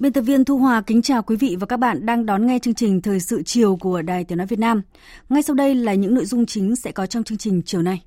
[0.00, 2.58] Biên tập viên Thu Hòa kính chào quý vị và các bạn đang đón nghe
[2.58, 4.82] chương trình Thời sự chiều của Đài Tiếng Nói Việt Nam.
[5.28, 8.02] Ngay sau đây là những nội dung chính sẽ có trong chương trình chiều nay.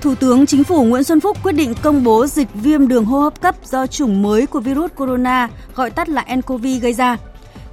[0.00, 3.20] Thủ tướng Chính phủ Nguyễn Xuân Phúc quyết định công bố dịch viêm đường hô
[3.20, 7.16] hấp cấp do chủng mới của virus corona, gọi tắt là nCoV gây ra.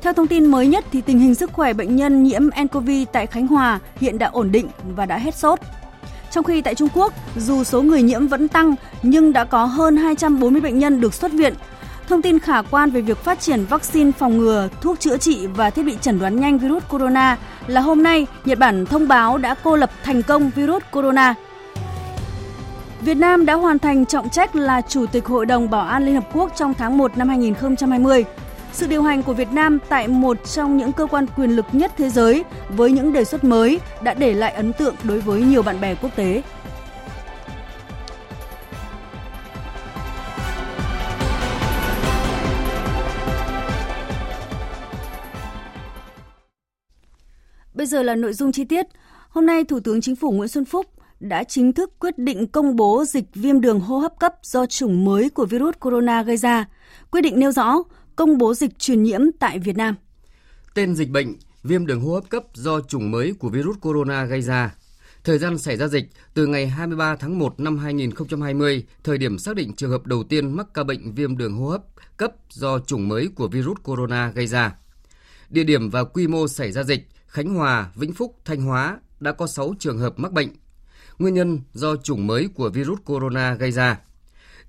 [0.07, 3.27] Theo thông tin mới nhất thì tình hình sức khỏe bệnh nhân nhiễm nCoV tại
[3.27, 5.59] Khánh Hòa hiện đã ổn định và đã hết sốt.
[6.31, 9.97] Trong khi tại Trung Quốc, dù số người nhiễm vẫn tăng nhưng đã có hơn
[9.97, 11.53] 240 bệnh nhân được xuất viện.
[12.07, 15.69] Thông tin khả quan về việc phát triển vaccine phòng ngừa, thuốc chữa trị và
[15.69, 19.55] thiết bị chẩn đoán nhanh virus corona là hôm nay Nhật Bản thông báo đã
[19.63, 21.35] cô lập thành công virus corona.
[23.01, 26.15] Việt Nam đã hoàn thành trọng trách là Chủ tịch Hội đồng Bảo an Liên
[26.15, 28.25] Hợp Quốc trong tháng 1 năm 2020.
[28.77, 31.91] Sự điều hành của Việt Nam tại một trong những cơ quan quyền lực nhất
[31.97, 35.63] thế giới với những đề xuất mới đã để lại ấn tượng đối với nhiều
[35.63, 36.41] bạn bè quốc tế.
[47.73, 48.85] Bây giờ là nội dung chi tiết.
[49.29, 50.85] Hôm nay, Thủ tướng Chính phủ Nguyễn Xuân Phúc
[51.19, 55.05] đã chính thức quyết định công bố dịch viêm đường hô hấp cấp do chủng
[55.05, 56.65] mới của virus corona gây ra.
[57.11, 57.77] Quyết định nêu rõ
[58.17, 59.95] công bố dịch truyền nhiễm tại Việt Nam.
[60.73, 64.41] Tên dịch bệnh viêm đường hô hấp cấp do chủng mới của virus corona gây
[64.41, 64.75] ra.
[65.23, 69.55] Thời gian xảy ra dịch từ ngày 23 tháng 1 năm 2020, thời điểm xác
[69.55, 71.81] định trường hợp đầu tiên mắc ca bệnh viêm đường hô hấp
[72.17, 74.75] cấp do chủng mới của virus corona gây ra.
[75.49, 79.31] Địa điểm và quy mô xảy ra dịch Khánh Hòa, Vĩnh Phúc, Thanh Hóa đã
[79.31, 80.49] có 6 trường hợp mắc bệnh.
[81.19, 83.99] Nguyên nhân do chủng mới của virus corona gây ra.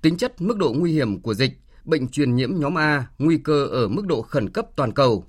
[0.01, 1.51] Tính chất mức độ nguy hiểm của dịch
[1.85, 5.25] bệnh truyền nhiễm nhóm A nguy cơ ở mức độ khẩn cấp toàn cầu,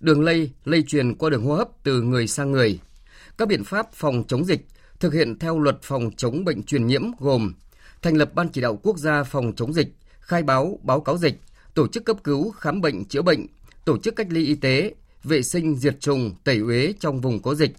[0.00, 2.80] đường lây lây truyền qua đường hô hấp từ người sang người.
[3.38, 4.66] Các biện pháp phòng chống dịch
[5.00, 7.52] thực hiện theo luật phòng chống bệnh truyền nhiễm gồm
[8.02, 9.88] thành lập ban chỉ đạo quốc gia phòng chống dịch,
[10.20, 11.40] khai báo, báo cáo dịch,
[11.74, 13.46] tổ chức cấp cứu, khám bệnh, chữa bệnh,
[13.84, 17.54] tổ chức cách ly y tế, vệ sinh diệt trùng, tẩy uế trong vùng có
[17.54, 17.72] dịch,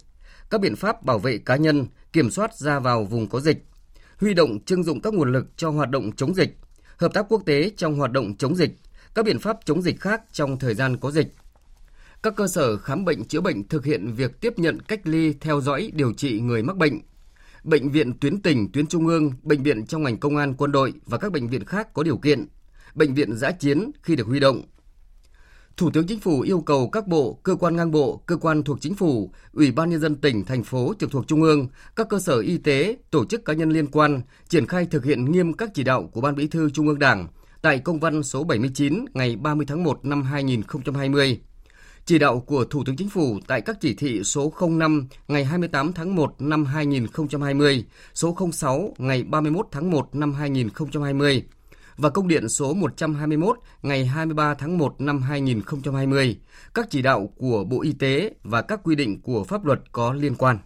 [0.50, 3.66] các biện pháp bảo vệ cá nhân, kiểm soát ra vào vùng có dịch,
[4.18, 6.58] huy động trưng dụng các nguồn lực cho hoạt động chống dịch,
[7.04, 8.72] hợp tác quốc tế trong hoạt động chống dịch,
[9.16, 11.28] các biện pháp chống dịch khác trong thời gian có dịch.
[12.24, 15.62] Các cơ sở khám bệnh chữa bệnh thực hiện việc tiếp nhận cách ly, theo
[15.62, 17.00] dõi, điều trị người mắc bệnh.
[17.64, 20.94] Bệnh viện tuyến tỉnh, tuyến trung ương, bệnh viện trong ngành công an, quân đội
[21.06, 22.48] và các bệnh viện khác có điều kiện.
[22.96, 24.62] Bệnh viện giã chiến khi được huy động.
[25.78, 28.82] Thủ tướng Chính phủ yêu cầu các bộ, cơ quan ngang bộ, cơ quan thuộc
[28.82, 32.20] chính phủ, Ủy ban nhân dân tỉnh, thành phố trực thuộc trung ương, các cơ
[32.20, 35.70] sở y tế, tổ chức cá nhân liên quan triển khai thực hiện nghiêm các
[35.74, 37.28] chỉ đạo của Ban Bí thư Trung ương Đảng
[37.62, 41.40] tại công văn số 79 ngày 30 tháng 1 năm 2020.
[42.06, 45.94] Chỉ đạo của Thủ tướng Chính phủ tại các chỉ thị số 05 ngày 28
[45.94, 51.44] tháng 1 năm 2020, số 06 ngày 31 tháng 1 năm 2020
[51.98, 56.40] và công điện số 121 ngày 23 tháng 1 năm 2020,
[56.74, 60.14] các chỉ đạo của Bộ Y tế và các quy định của pháp luật có
[60.14, 60.58] liên quan.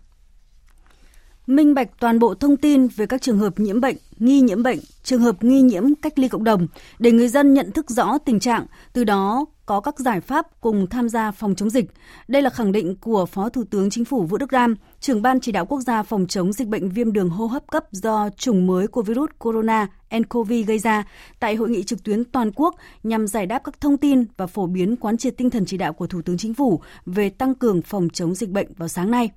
[1.48, 4.80] Minh bạch toàn bộ thông tin về các trường hợp nhiễm bệnh, nghi nhiễm bệnh,
[5.04, 6.68] trường hợp nghi nhiễm cách ly cộng đồng
[7.00, 10.88] để người dân nhận thức rõ tình trạng, từ đó có các giải pháp cùng
[10.88, 11.86] tham gia phòng chống dịch.
[12.28, 15.40] Đây là khẳng định của Phó Thủ tướng Chính phủ Vũ Đức Đam, trưởng ban
[15.40, 18.68] chỉ đạo quốc gia phòng chống dịch bệnh viêm đường hô hấp cấp do chủng
[18.68, 21.08] mới của virus corona nCoV gây ra
[21.40, 24.68] tại hội nghị trực tuyến toàn quốc nhằm giải đáp các thông tin và phổ
[24.68, 27.82] biến quán triệt tinh thần chỉ đạo của Thủ tướng Chính phủ về tăng cường
[27.82, 29.30] phòng chống dịch bệnh vào sáng nay.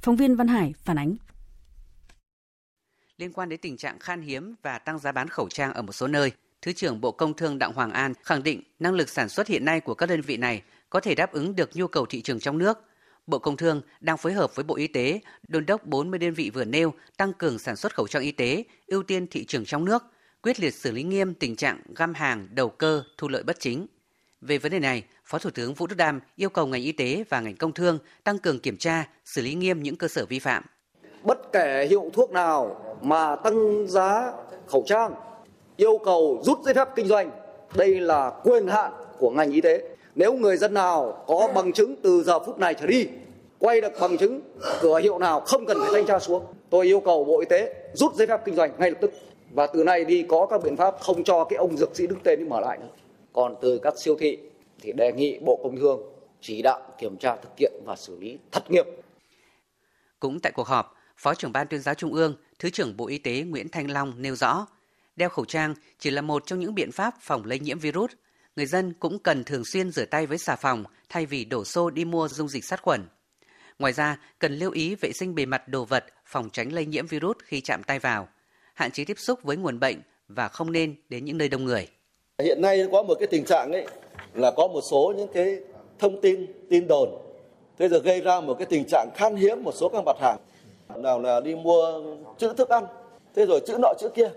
[0.00, 1.16] Phóng viên Văn Hải phản ánh
[3.18, 5.92] liên quan đến tình trạng khan hiếm và tăng giá bán khẩu trang ở một
[5.92, 6.32] số nơi.
[6.62, 9.64] Thứ trưởng Bộ Công Thương Đặng Hoàng An khẳng định năng lực sản xuất hiện
[9.64, 12.40] nay của các đơn vị này có thể đáp ứng được nhu cầu thị trường
[12.40, 12.78] trong nước.
[13.26, 16.50] Bộ Công Thương đang phối hợp với Bộ Y tế đôn đốc 40 đơn vị
[16.54, 19.84] vừa nêu tăng cường sản xuất khẩu trang y tế, ưu tiên thị trường trong
[19.84, 20.04] nước,
[20.42, 23.86] quyết liệt xử lý nghiêm tình trạng găm hàng, đầu cơ, thu lợi bất chính.
[24.40, 27.24] Về vấn đề này, Phó Thủ tướng Vũ Đức Đam yêu cầu ngành y tế
[27.28, 30.38] và ngành công thương tăng cường kiểm tra, xử lý nghiêm những cơ sở vi
[30.38, 30.64] phạm.
[31.24, 34.32] Bất kể hiệu thuốc nào mà tăng giá
[34.66, 35.14] khẩu trang,
[35.76, 37.30] yêu cầu rút giấy phép kinh doanh,
[37.74, 39.82] đây là quyền hạn của ngành y tế.
[40.14, 43.08] Nếu người dân nào có bằng chứng từ giờ phút này trở đi,
[43.58, 44.40] quay được bằng chứng
[44.80, 47.74] cửa hiệu nào không cần phải thanh tra xuống, tôi yêu cầu Bộ Y tế
[47.94, 49.12] rút giấy phép kinh doanh ngay lập tức
[49.50, 52.18] và từ nay đi có các biện pháp không cho cái ông dược sĩ đứng
[52.24, 52.88] tên đi mở lại nữa.
[53.32, 54.38] Còn từ các siêu thị
[54.82, 56.02] thì đề nghị Bộ Công Thương
[56.40, 58.86] chỉ đạo kiểm tra thực hiện và xử lý thật nghiêm.
[60.20, 60.94] Cũng tại cuộc họp,
[61.24, 64.22] Phó trưởng Ban tuyên giáo Trung ương, Thứ trưởng Bộ Y tế Nguyễn Thanh Long
[64.22, 64.66] nêu rõ,
[65.16, 68.10] đeo khẩu trang chỉ là một trong những biện pháp phòng lây nhiễm virus.
[68.56, 71.90] Người dân cũng cần thường xuyên rửa tay với xà phòng thay vì đổ xô
[71.90, 73.06] đi mua dung dịch sát khuẩn.
[73.78, 77.06] Ngoài ra, cần lưu ý vệ sinh bề mặt đồ vật phòng tránh lây nhiễm
[77.06, 78.28] virus khi chạm tay vào,
[78.74, 81.88] hạn chế tiếp xúc với nguồn bệnh và không nên đến những nơi đông người.
[82.42, 83.86] Hiện nay có một cái tình trạng ấy
[84.34, 85.60] là có một số những cái
[85.98, 87.08] thông tin, tin đồn.
[87.78, 90.38] Thế giờ gây ra một cái tình trạng khan hiếm một số các mặt hàng.
[90.98, 92.02] Nào là đi mua
[92.38, 92.84] chữ thức ăn,
[93.34, 94.30] thế rồi chữ nọ chữ kia.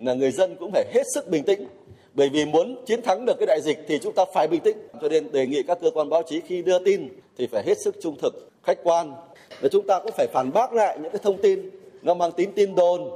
[0.00, 1.66] Là người dân cũng phải hết sức bình tĩnh.
[2.14, 4.76] Bởi vì muốn chiến thắng được cái đại dịch thì chúng ta phải bình tĩnh.
[5.02, 7.08] Cho nên đề nghị các cơ quan báo chí khi đưa tin
[7.38, 9.12] thì phải hết sức trung thực, khách quan.
[9.60, 11.70] Và chúng ta cũng phải phản bác lại những cái thông tin
[12.02, 13.10] nó mang tính tin đồn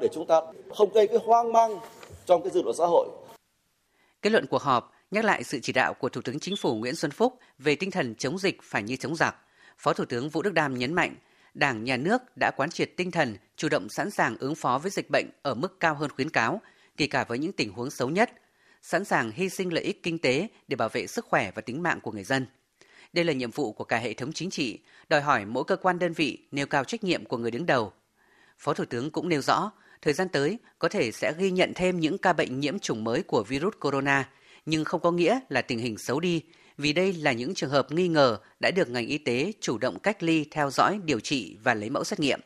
[0.00, 0.40] để chúng ta
[0.76, 1.78] không gây cái hoang mang
[2.26, 3.08] trong cái dư luận xã hội.
[4.22, 6.94] Kết luận cuộc họp nhắc lại sự chỉ đạo của Thủ tướng Chính phủ Nguyễn
[6.94, 9.36] Xuân Phúc về tinh thần chống dịch phải như chống giặc.
[9.78, 11.14] Phó Thủ tướng Vũ Đức Đam nhấn mạnh,
[11.54, 14.90] Đảng, Nhà nước đã quán triệt tinh thần chủ động sẵn sàng ứng phó với
[14.90, 16.60] dịch bệnh ở mức cao hơn khuyến cáo,
[16.96, 18.30] kể cả với những tình huống xấu nhất,
[18.82, 21.82] sẵn sàng hy sinh lợi ích kinh tế để bảo vệ sức khỏe và tính
[21.82, 22.46] mạng của người dân.
[23.12, 24.78] Đây là nhiệm vụ của cả hệ thống chính trị,
[25.08, 27.92] đòi hỏi mỗi cơ quan đơn vị nêu cao trách nhiệm của người đứng đầu.
[28.58, 29.72] Phó Thủ tướng cũng nêu rõ,
[30.02, 33.22] thời gian tới có thể sẽ ghi nhận thêm những ca bệnh nhiễm chủng mới
[33.22, 34.28] của virus corona,
[34.66, 36.42] nhưng không có nghĩa là tình hình xấu đi,
[36.78, 39.98] vì đây là những trường hợp nghi ngờ đã được ngành y tế chủ động
[39.98, 42.40] cách ly, theo dõi, điều trị và lấy mẫu xét nghiệm.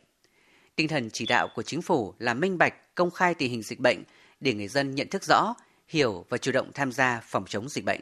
[0.77, 3.81] Tinh thần chỉ đạo của chính phủ là minh bạch, công khai tình hình dịch
[3.81, 4.03] bệnh
[4.41, 5.55] để người dân nhận thức rõ,
[5.89, 8.01] hiểu và chủ động tham gia phòng chống dịch bệnh.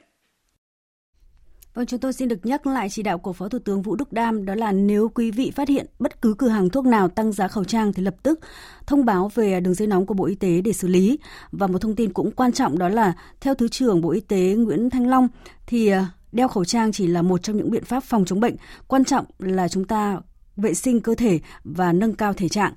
[1.74, 4.12] Vâng, chúng tôi xin được nhắc lại chỉ đạo của Phó Thủ tướng Vũ Đức
[4.12, 7.32] Đam đó là nếu quý vị phát hiện bất cứ cửa hàng thuốc nào tăng
[7.32, 8.40] giá khẩu trang thì lập tức
[8.86, 11.18] thông báo về đường dây nóng của Bộ Y tế để xử lý.
[11.52, 14.54] Và một thông tin cũng quan trọng đó là theo Thứ trưởng Bộ Y tế
[14.54, 15.28] Nguyễn Thanh Long
[15.66, 18.56] thì à, đeo khẩu trang chỉ là một trong những biện pháp phòng chống bệnh.
[18.88, 20.20] Quan trọng là chúng ta
[20.56, 22.72] vệ sinh cơ thể và nâng cao thể trạng.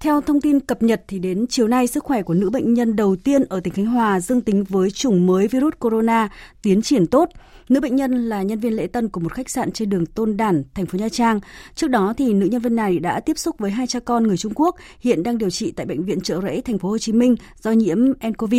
[0.00, 2.96] Theo thông tin cập nhật thì đến chiều nay sức khỏe của nữ bệnh nhân
[2.96, 6.28] đầu tiên ở tỉnh Khánh Hòa dương tính với chủng mới virus corona
[6.62, 7.28] tiến triển tốt.
[7.68, 10.36] Nữ bệnh nhân là nhân viên lễ tân của một khách sạn trên đường Tôn
[10.36, 11.40] Đản, thành phố Nha Trang.
[11.74, 14.36] Trước đó thì nữ nhân viên này đã tiếp xúc với hai cha con người
[14.36, 17.12] Trung Quốc, hiện đang điều trị tại bệnh viện Trợ Rẫy, thành phố Hồ Chí
[17.12, 18.54] Minh do nhiễm nCoV.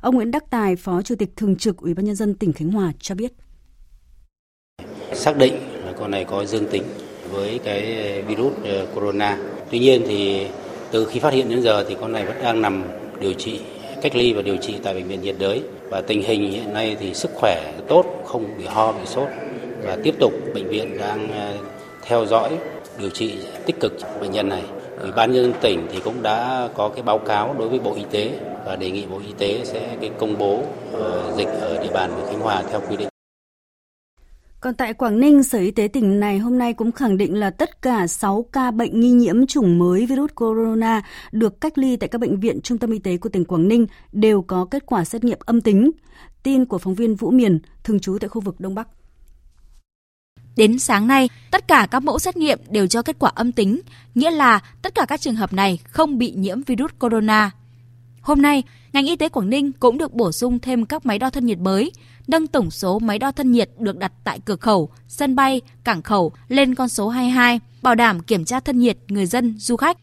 [0.00, 2.70] Ông Nguyễn Đắc Tài, Phó Chủ tịch Thường trực Ủy ban nhân dân tỉnh Khánh
[2.70, 3.32] Hòa cho biết.
[5.14, 5.54] Xác định
[5.86, 6.82] là con này có dương tính
[7.30, 7.82] với cái
[8.26, 9.38] virus ờ, corona.
[9.70, 10.46] Tuy nhiên thì
[10.90, 12.84] từ khi phát hiện đến giờ thì con này vẫn đang nằm
[13.20, 13.60] điều trị
[14.02, 16.96] cách ly và điều trị tại bệnh viện nhiệt đới và tình hình hiện nay
[17.00, 19.28] thì sức khỏe tốt, không bị ho, bị sốt
[19.82, 21.52] và tiếp tục bệnh viện đang ờ,
[22.02, 22.50] theo dõi
[22.98, 23.34] điều trị
[23.66, 24.62] tích cực bệnh nhân này.
[25.00, 27.94] Ủy ban nhân dân tỉnh thì cũng đã có cái báo cáo đối với Bộ
[27.94, 28.30] Y tế
[28.66, 30.62] và đề nghị Bộ Y tế sẽ cái công bố
[30.92, 33.11] ờ, dịch ở địa bàn của Khánh Hòa theo quy định.
[34.62, 37.50] Còn tại Quảng Ninh, Sở Y tế tỉnh này hôm nay cũng khẳng định là
[37.50, 42.08] tất cả 6 ca bệnh nghi nhiễm chủng mới virus corona được cách ly tại
[42.08, 45.04] các bệnh viện trung tâm y tế của tỉnh Quảng Ninh đều có kết quả
[45.04, 45.90] xét nghiệm âm tính.
[46.42, 48.88] Tin của phóng viên Vũ Miền, thường trú tại khu vực Đông Bắc.
[50.56, 53.80] Đến sáng nay, tất cả các mẫu xét nghiệm đều cho kết quả âm tính,
[54.14, 57.50] nghĩa là tất cả các trường hợp này không bị nhiễm virus corona.
[58.22, 58.62] Hôm nay,
[58.92, 61.58] ngành y tế Quảng Ninh cũng được bổ sung thêm các máy đo thân nhiệt
[61.58, 61.92] mới,
[62.28, 66.02] nâng tổng số máy đo thân nhiệt được đặt tại cửa khẩu, sân bay, cảng
[66.02, 69.98] khẩu lên con số 22, bảo đảm kiểm tra thân nhiệt người dân, du khách.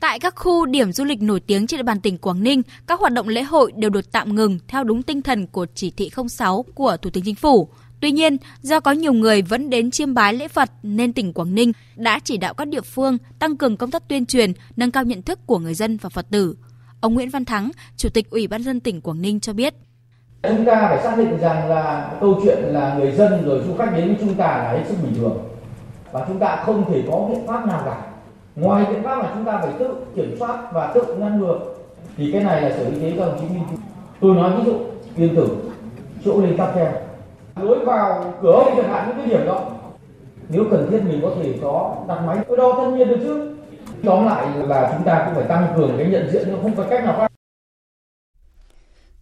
[0.00, 3.00] Tại các khu điểm du lịch nổi tiếng trên địa bàn tỉnh Quảng Ninh, các
[3.00, 6.10] hoạt động lễ hội đều được tạm ngừng theo đúng tinh thần của chỉ thị
[6.28, 7.68] 06 của Thủ tướng Chính phủ.
[8.00, 11.54] Tuy nhiên, do có nhiều người vẫn đến chiêm bái lễ Phật nên tỉnh Quảng
[11.54, 15.04] Ninh đã chỉ đạo các địa phương tăng cường công tác tuyên truyền, nâng cao
[15.04, 16.56] nhận thức của người dân và Phật tử.
[17.02, 19.74] Ông Nguyễn Văn Thắng, Chủ tịch Ủy ban dân tỉnh Quảng Ninh cho biết.
[20.42, 23.92] Chúng ta phải xác định rằng là câu chuyện là người dân rồi du khách
[23.96, 25.38] đến với chúng ta là hết sức bình thường.
[26.12, 28.06] Và chúng ta không thể có biện pháp nào cả.
[28.56, 31.58] Ngoài biện pháp là chúng ta phải tự kiểm soát và tự ngăn ngừa.
[32.16, 33.62] Thì cái này là Sở Y tế cho đồng chí minh
[34.20, 34.78] Tôi nói ví dụ,
[35.16, 35.48] yên tử,
[36.24, 36.92] chỗ lên cáp theo.
[37.62, 39.70] Lối vào cửa chẳng hạn những cái điểm đó.
[40.48, 43.52] Nếu cần thiết mình có thể có đặt máy đo thân nhiệt được chứ.
[44.04, 47.04] Tóm lại là chúng ta cũng phải tăng cường cái nhận diện, không có cách
[47.04, 47.32] nào khác.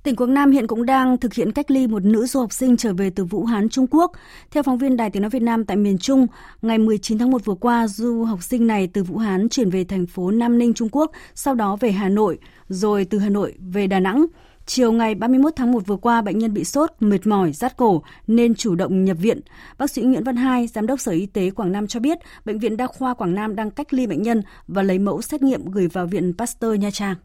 [0.02, 2.76] Tỉnh Quảng Nam hiện cũng đang thực hiện cách ly một nữ du học sinh
[2.76, 4.12] trở về từ Vũ Hán, Trung Quốc.
[4.50, 6.26] Theo phóng viên Đài Tiếng Nói Việt Nam tại miền Trung,
[6.62, 9.84] ngày 19 tháng 1 vừa qua, du học sinh này từ Vũ Hán chuyển về
[9.84, 13.54] thành phố Nam Ninh, Trung Quốc, sau đó về Hà Nội, rồi từ Hà Nội
[13.72, 14.26] về Đà Nẵng.
[14.66, 18.02] Chiều ngày 31 tháng 1 vừa qua, bệnh nhân bị sốt, mệt mỏi, rát cổ
[18.26, 19.40] nên chủ động nhập viện.
[19.78, 22.58] Bác sĩ Nguyễn Văn Hai, Giám đốc Sở Y tế Quảng Nam cho biết, Bệnh
[22.58, 25.70] viện Đa khoa Quảng Nam đang cách ly bệnh nhân và lấy mẫu xét nghiệm
[25.70, 27.16] gửi vào Viện Pasteur Nha Trang.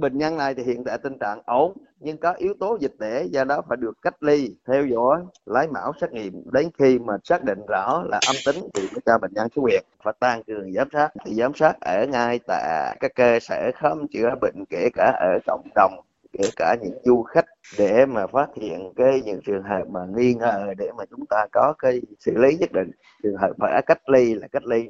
[0.00, 3.24] Bệnh nhân này thì hiện tại tình trạng ổn nhưng có yếu tố dịch tễ
[3.24, 7.14] do đó phải được cách ly, theo dõi, lấy mẫu xét nghiệm đến khi mà
[7.24, 9.82] xác định rõ là âm tính thì mới cho bệnh nhân xuất viện.
[10.02, 14.06] Và tăng cường giám sát thì giám sát ở ngay tại các cơ sở khám
[14.10, 15.92] chữa bệnh kể cả ở cộng đồng
[16.32, 17.46] kể cả những du khách
[17.78, 21.46] để mà phát hiện cái những trường hợp mà nghi ngờ để mà chúng ta
[21.52, 22.90] có cái xử lý nhất định.
[23.22, 24.88] Trường hợp phải cách ly là cách ly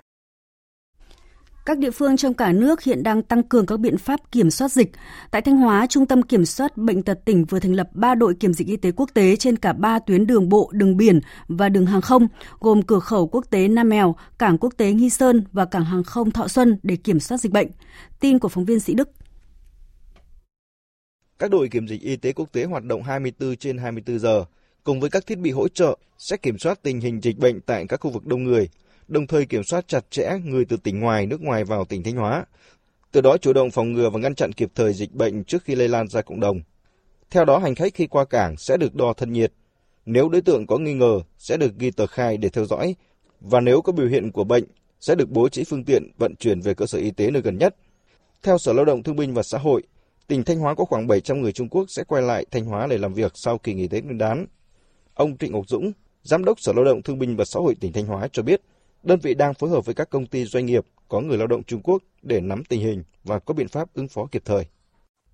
[1.69, 4.73] các địa phương trong cả nước hiện đang tăng cường các biện pháp kiểm soát
[4.73, 4.93] dịch.
[5.31, 8.35] Tại Thanh Hóa, Trung tâm Kiểm soát Bệnh tật tỉnh vừa thành lập 3 đội
[8.35, 11.69] kiểm dịch y tế quốc tế trên cả 3 tuyến đường bộ, đường biển và
[11.69, 12.29] đường hàng không,
[12.61, 16.05] gồm cửa khẩu quốc tế Nam Mèo, cảng quốc tế Nghi Sơn và cảng hàng
[16.05, 17.69] không Thọ Xuân để kiểm soát dịch bệnh.
[18.21, 19.11] Tin của phóng viên Sĩ Đức.
[21.39, 24.45] Các đội kiểm dịch y tế quốc tế hoạt động 24 trên 24 giờ,
[24.85, 27.87] cùng với các thiết bị hỗ trợ sẽ kiểm soát tình hình dịch bệnh tại
[27.89, 28.69] các khu vực đông người,
[29.09, 32.17] đồng thời kiểm soát chặt chẽ người từ tỉnh ngoài, nước ngoài vào tỉnh Thanh
[32.17, 32.45] Hóa.
[33.13, 35.75] Từ đó chủ động phòng ngừa và ngăn chặn kịp thời dịch bệnh trước khi
[35.75, 36.61] lây lan ra cộng đồng.
[37.31, 39.53] Theo đó, hành khách khi qua cảng sẽ được đo thân nhiệt.
[40.07, 42.95] Nếu đối tượng có nghi ngờ sẽ được ghi tờ khai để theo dõi
[43.41, 44.65] và nếu có biểu hiện của bệnh
[45.01, 47.59] sẽ được bố trí phương tiện vận chuyển về cơ sở y tế nơi gần
[47.59, 47.77] nhất.
[48.43, 49.83] Theo Sở Lao động Thương binh và Xã hội,
[50.27, 52.99] tỉnh Thanh Hóa có khoảng 700 người Trung Quốc sẽ quay lại Thanh Hóa để
[52.99, 54.47] làm việc sau kỳ nghỉ Tết Nguyên đán.
[55.15, 57.93] Ông Trịnh Ngọc Dũng, Giám đốc Sở Lao động Thương binh và Xã hội tỉnh
[57.93, 58.63] Thanh Hóa cho biết,
[59.03, 61.63] đơn vị đang phối hợp với các công ty doanh nghiệp có người lao động
[61.63, 64.65] Trung Quốc để nắm tình hình và có biện pháp ứng phó kịp thời.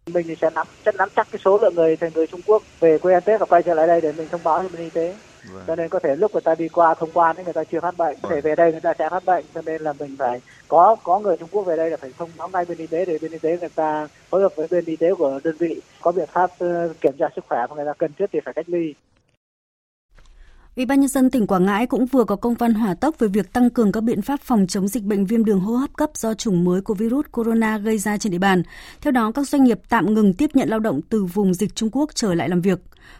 [0.07, 2.99] Mình sẽ nắm sẽ nắm chắc cái số lượng người thành người Trung Quốc về
[2.99, 4.91] quê ăn Tết và quay trở lại đây để mình thông báo cho bên y
[4.91, 5.15] tế.
[5.53, 5.65] Vâng.
[5.67, 7.97] Cho nên có thể lúc người ta đi qua thông quan người ta chưa phát
[7.97, 10.41] bệnh, có thể về đây người ta sẽ phát bệnh cho nên là mình phải
[10.69, 13.05] có có người Trung Quốc về đây là phải thông báo ngay bên y tế
[13.05, 15.81] để bên y tế người ta phối hợp với bên y tế của đơn vị
[16.01, 18.55] có biện pháp ờ, kiểm tra sức khỏe và người ta cần thiết thì phải
[18.55, 18.95] cách ly.
[20.77, 23.29] Ủy ban nhân dân tỉnh Quảng Ngãi cũng vừa có công văn hỏa tốc về
[23.29, 26.11] việc tăng cường các biện pháp phòng chống dịch bệnh viêm đường hô hấp cấp
[26.15, 28.63] do chủng mới của virus corona gây ra trên địa bàn.
[29.01, 31.89] Theo đó, các doanh nghiệp tạm ngừng tiếp nhận lao động từ vùng dịch Trung
[31.93, 32.79] Quốc trở lại làm việc.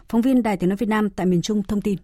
[0.09, 1.97] Phóng viên Đài Tiếng nói Việt Nam tại miền Trung thông tin.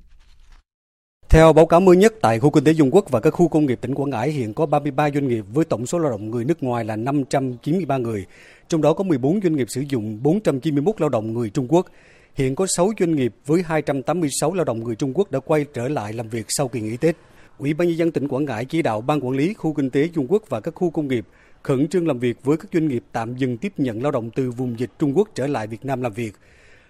[1.29, 3.65] Theo báo cáo mới nhất tại khu kinh tế Dung Quốc và các khu công
[3.65, 6.45] nghiệp tỉnh Quảng Ngãi hiện có 33 doanh nghiệp với tổng số lao động người
[6.45, 8.25] nước ngoài là 593 người,
[8.67, 11.85] trong đó có 14 doanh nghiệp sử dụng 491 lao động người Trung Quốc.
[12.35, 15.87] Hiện có 6 doanh nghiệp với 286 lao động người Trung Quốc đã quay trở
[15.87, 17.15] lại làm việc sau kỳ nghỉ Tết.
[17.57, 20.07] Ủy ban nhân dân tỉnh Quảng Ngãi chỉ đạo ban quản lý khu kinh tế
[20.07, 21.25] Trung Quốc và các khu công nghiệp
[21.63, 24.51] khẩn trương làm việc với các doanh nghiệp tạm dừng tiếp nhận lao động từ
[24.51, 26.31] vùng dịch Trung Quốc trở lại Việt Nam làm việc.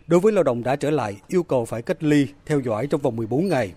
[0.07, 3.01] Đối với lao động đã trở lại, yêu cầu phải cách ly, theo dõi trong
[3.01, 3.73] vòng 14 ngày.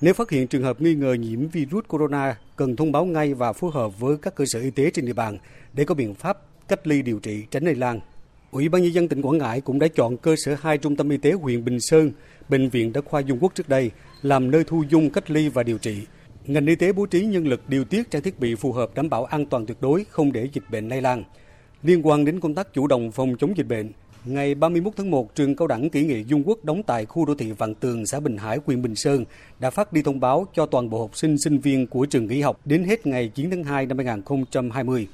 [0.00, 3.52] Nếu phát hiện trường hợp nghi ngờ nhiễm virus corona, cần thông báo ngay và
[3.52, 5.38] phối hợp với các cơ sở y tế trên địa bàn
[5.72, 8.00] để có biện pháp cách ly điều trị tránh lây lan.
[8.54, 11.08] Ủy ban nhân dân tỉnh Quảng Ngãi cũng đã chọn cơ sở hai trung tâm
[11.08, 12.12] y tế huyện Bình Sơn,
[12.48, 13.90] bệnh viện Đa khoa Dung Quốc trước đây
[14.22, 16.06] làm nơi thu dung cách ly và điều trị.
[16.46, 19.08] Ngành y tế bố trí nhân lực điều tiết trang thiết bị phù hợp đảm
[19.10, 21.24] bảo an toàn tuyệt đối, không để dịch bệnh lây lan.
[21.82, 23.92] Liên quan đến công tác chủ động phòng chống dịch bệnh,
[24.24, 27.34] ngày 31 tháng 1, trường cao đẳng kỹ nghệ Dung Quốc đóng tại khu đô
[27.34, 29.24] thị Vạn Tường, xã Bình Hải, huyện Bình Sơn
[29.60, 32.40] đã phát đi thông báo cho toàn bộ học sinh sinh viên của trường nghỉ
[32.40, 35.08] học đến hết ngày 9 tháng 2 năm 2020.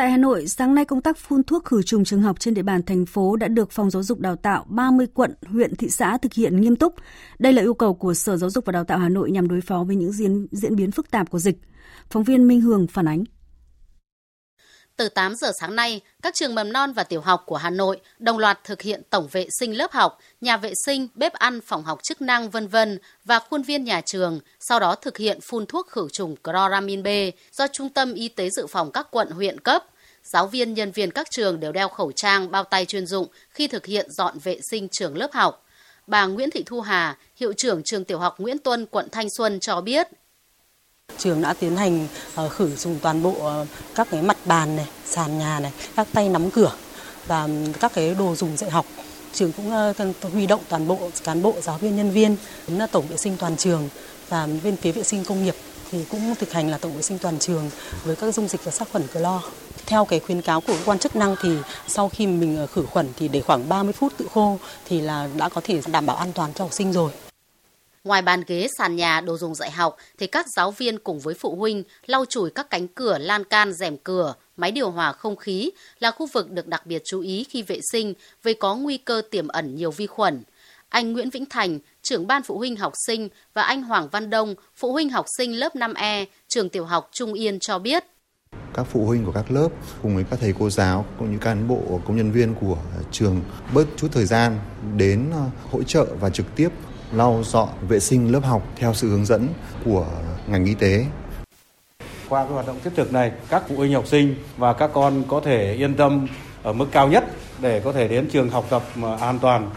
[0.00, 2.62] Tại Hà Nội, sáng nay công tác phun thuốc khử trùng trường học trên địa
[2.62, 6.18] bàn thành phố đã được Phòng Giáo dục Đào tạo 30 quận, huyện, thị xã
[6.18, 6.94] thực hiện nghiêm túc.
[7.38, 9.60] Đây là yêu cầu của Sở Giáo dục và Đào tạo Hà Nội nhằm đối
[9.60, 11.58] phó với những diễn, diễn biến phức tạp của dịch.
[12.10, 13.24] Phóng viên Minh Hường phản ánh.
[15.00, 18.00] Từ 8 giờ sáng nay, các trường mầm non và tiểu học của Hà Nội
[18.18, 21.84] đồng loạt thực hiện tổng vệ sinh lớp học, nhà vệ sinh, bếp ăn, phòng
[21.84, 25.66] học chức năng vân vân và khuôn viên nhà trường, sau đó thực hiện phun
[25.66, 27.06] thuốc khử trùng chloramin B
[27.52, 29.84] do Trung tâm Y tế dự phòng các quận huyện cấp.
[30.24, 33.68] Giáo viên, nhân viên các trường đều đeo khẩu trang, bao tay chuyên dụng khi
[33.68, 35.66] thực hiện dọn vệ sinh trường lớp học.
[36.06, 39.60] Bà Nguyễn Thị Thu Hà, hiệu trưởng trường tiểu học Nguyễn Tuân, quận Thanh Xuân
[39.60, 40.08] cho biết,
[41.18, 44.86] Trường đã tiến hành ờ, khử trùng toàn bộ ờ, các cái mặt bàn này,
[45.06, 46.72] sàn nhà này, các tay nắm cửa
[47.26, 47.48] và
[47.80, 48.86] các cái đồ dùng dạy học.
[49.32, 49.92] Trường cũng ờ,
[50.32, 52.36] huy động toàn bộ cán bộ, giáo viên, nhân viên
[52.66, 53.88] là tổng vệ sinh toàn trường
[54.28, 55.54] và bên phía vệ sinh công nghiệp
[55.90, 57.70] thì cũng thực hành là tổng vệ sinh toàn trường
[58.04, 59.42] với các dung dịch và sát khuẩn clo.
[59.86, 61.56] Theo cái khuyến cáo của cơ quan chức năng thì
[61.88, 65.48] sau khi mình khử khuẩn thì để khoảng 30 phút tự khô thì là đã
[65.48, 67.10] có thể đảm bảo an toàn cho học sinh rồi.
[68.04, 71.34] Ngoài bàn ghế, sàn nhà, đồ dùng dạy học thì các giáo viên cùng với
[71.34, 75.36] phụ huynh lau chùi các cánh cửa, lan can, rèm cửa, máy điều hòa không
[75.36, 78.98] khí là khu vực được đặc biệt chú ý khi vệ sinh vì có nguy
[78.98, 80.42] cơ tiềm ẩn nhiều vi khuẩn.
[80.88, 84.54] Anh Nguyễn Vĩnh Thành, trưởng ban phụ huynh học sinh và anh Hoàng Văn Đông,
[84.76, 88.04] phụ huynh học sinh lớp 5E, trường tiểu học Trung Yên cho biết.
[88.74, 89.68] Các phụ huynh của các lớp
[90.02, 92.78] cùng với các thầy cô giáo cũng như cán bộ công nhân viên của
[93.10, 93.40] trường
[93.74, 94.58] bớt chút thời gian
[94.96, 96.68] đến ờ, hỗ trợ và trực tiếp
[97.12, 99.48] lau dọn vệ sinh lớp học theo sự hướng dẫn
[99.84, 100.06] của
[100.46, 101.04] ngành y tế.
[102.28, 105.24] Qua cái hoạt động thiết thực này, các phụ huynh học sinh và các con
[105.28, 106.28] có thể yên tâm
[106.62, 107.24] ở mức cao nhất
[107.60, 108.82] để có thể đến trường học tập
[109.20, 109.70] an toàn.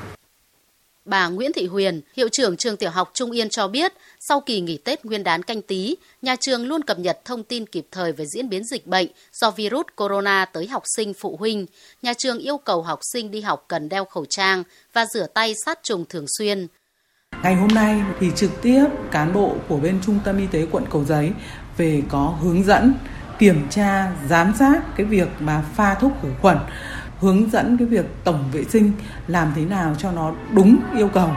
[1.05, 4.61] Bà Nguyễn Thị Huyền, hiệu trưởng trường tiểu học Trung Yên cho biết, sau kỳ
[4.61, 8.11] nghỉ Tết Nguyên đán canh tí, nhà trường luôn cập nhật thông tin kịp thời
[8.11, 11.65] về diễn biến dịch bệnh do virus corona tới học sinh phụ huynh.
[12.01, 14.63] Nhà trường yêu cầu học sinh đi học cần đeo khẩu trang
[14.93, 16.67] và rửa tay sát trùng thường xuyên.
[17.43, 20.83] Ngày hôm nay thì trực tiếp cán bộ của bên Trung tâm Y tế quận
[20.91, 21.31] Cầu Giấy
[21.77, 22.93] về có hướng dẫn
[23.39, 26.57] kiểm tra, giám sát cái việc mà pha thuốc khử khuẩn,
[27.19, 28.91] hướng dẫn cái việc tổng vệ sinh
[29.27, 31.29] làm thế nào cho nó đúng yêu cầu.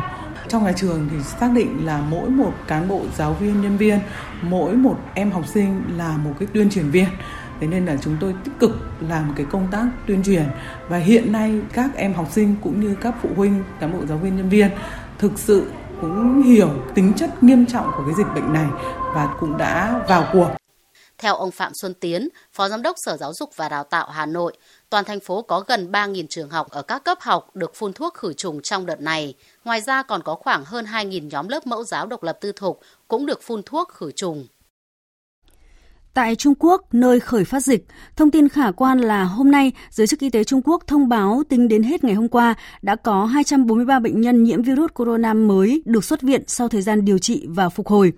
[0.49, 3.99] Trong nhà trường thì xác định là mỗi một cán bộ giáo viên nhân viên,
[4.43, 7.09] mỗi một em học sinh là một cái tuyên truyền viên.
[7.61, 10.45] Thế nên là chúng tôi tích cực làm cái công tác tuyên truyền
[10.89, 14.19] và hiện nay các em học sinh cũng như các phụ huynh, cán bộ giáo
[14.19, 14.71] viên nhân viên
[15.19, 15.67] thực sự
[16.01, 18.67] cũng hiểu tính chất nghiêm trọng của cái dịch bệnh này
[19.15, 20.49] và cũng đã vào cuộc.
[21.19, 24.27] Theo ông Phạm Xuân Tiến, Phó Giám đốc Sở Giáo dục và Đào tạo Hà
[24.27, 24.57] Nội,
[24.91, 28.15] toàn thành phố có gần 3.000 trường học ở các cấp học được phun thuốc
[28.15, 29.35] khử trùng trong đợt này.
[29.65, 32.81] Ngoài ra còn có khoảng hơn 2.000 nhóm lớp mẫu giáo độc lập tư thục
[33.09, 34.47] cũng được phun thuốc khử trùng.
[36.17, 40.07] Tại Trung Quốc, nơi khởi phát dịch, thông tin khả quan là hôm nay, giới
[40.07, 43.25] chức y tế Trung Quốc thông báo tính đến hết ngày hôm qua đã có
[43.25, 47.47] 243 bệnh nhân nhiễm virus corona mới được xuất viện sau thời gian điều trị
[47.49, 48.13] và phục hồi.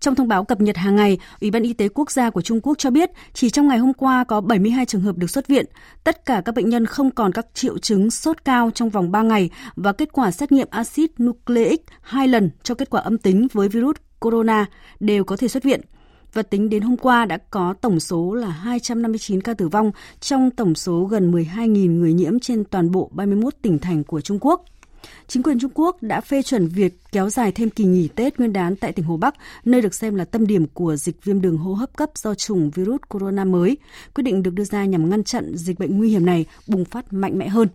[0.00, 2.60] Trong thông báo cập nhật hàng ngày, Ủy ban Y tế Quốc gia của Trung
[2.60, 5.66] Quốc cho biết chỉ trong ngày hôm qua có 72 trường hợp được xuất viện.
[6.04, 9.22] Tất cả các bệnh nhân không còn các triệu chứng sốt cao trong vòng 3
[9.22, 13.48] ngày và kết quả xét nghiệm axit nucleic hai lần cho kết quả âm tính
[13.52, 14.66] với virus corona
[15.00, 15.80] đều có thể xuất viện
[16.32, 19.90] và tính đến hôm qua đã có tổng số là 259 ca tử vong
[20.20, 24.38] trong tổng số gần 12.000 người nhiễm trên toàn bộ 31 tỉnh thành của Trung
[24.40, 24.64] Quốc.
[25.26, 28.52] Chính quyền Trung Quốc đã phê chuẩn việc kéo dài thêm kỳ nghỉ Tết Nguyên
[28.52, 31.56] đán tại tỉnh Hồ Bắc, nơi được xem là tâm điểm của dịch viêm đường
[31.56, 33.76] hô hấp cấp do chủng virus corona mới.
[34.14, 37.12] Quyết định được đưa ra nhằm ngăn chặn dịch bệnh nguy hiểm này bùng phát
[37.12, 37.68] mạnh mẽ hơn.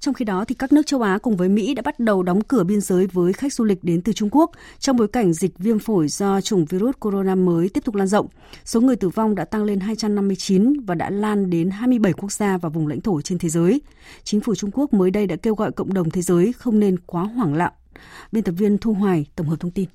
[0.00, 2.40] Trong khi đó, thì các nước châu Á cùng với Mỹ đã bắt đầu đóng
[2.40, 5.58] cửa biên giới với khách du lịch đến từ Trung Quốc trong bối cảnh dịch
[5.58, 8.26] viêm phổi do chủng virus corona mới tiếp tục lan rộng.
[8.64, 12.58] Số người tử vong đã tăng lên 259 và đã lan đến 27 quốc gia
[12.58, 13.80] và vùng lãnh thổ trên thế giới.
[14.24, 16.98] Chính phủ Trung Quốc mới đây đã kêu gọi cộng đồng thế giới không nên
[17.06, 17.72] quá hoảng loạn.
[18.32, 19.88] Biên tập viên Thu Hoài tổng hợp thông tin.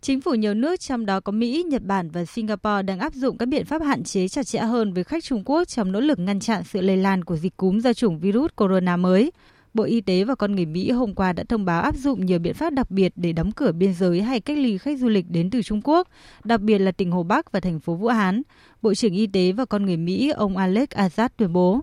[0.00, 3.38] Chính phủ nhiều nước trong đó có Mỹ, Nhật Bản và Singapore đang áp dụng
[3.38, 6.18] các biện pháp hạn chế chặt chẽ hơn với khách Trung Quốc trong nỗ lực
[6.18, 9.32] ngăn chặn sự lây lan của dịch cúm do chủng virus corona mới.
[9.74, 12.38] Bộ Y tế và con người Mỹ hôm qua đã thông báo áp dụng nhiều
[12.38, 15.24] biện pháp đặc biệt để đóng cửa biên giới hay cách ly khách du lịch
[15.28, 16.08] đến từ Trung Quốc,
[16.44, 18.42] đặc biệt là tỉnh Hồ Bắc và thành phố Vũ Hán.
[18.82, 21.80] Bộ trưởng Y tế và con người Mỹ ông Alex Azad tuyên bố.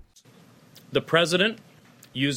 [0.93, 1.56] The president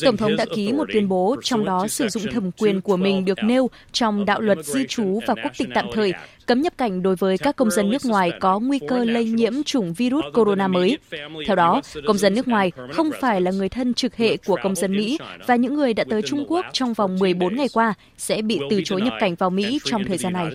[0.04, 3.24] Tổng thống đã ký một tuyên bố, trong đó sử dụng thẩm quyền của mình
[3.24, 6.12] được nêu trong đạo luật di trú và quốc tịch tạm thời,
[6.46, 9.62] cấm nhập cảnh đối với các công dân nước ngoài có nguy cơ lây nhiễm
[9.62, 10.98] chủng virus corona mới.
[11.46, 14.74] Theo đó, công dân nước ngoài không phải là người thân trực hệ của công
[14.74, 18.42] dân Mỹ và những người đã tới Trung Quốc trong vòng 14 ngày qua sẽ
[18.42, 20.46] bị từ chối nhập cảnh vào Mỹ trong thời gian này.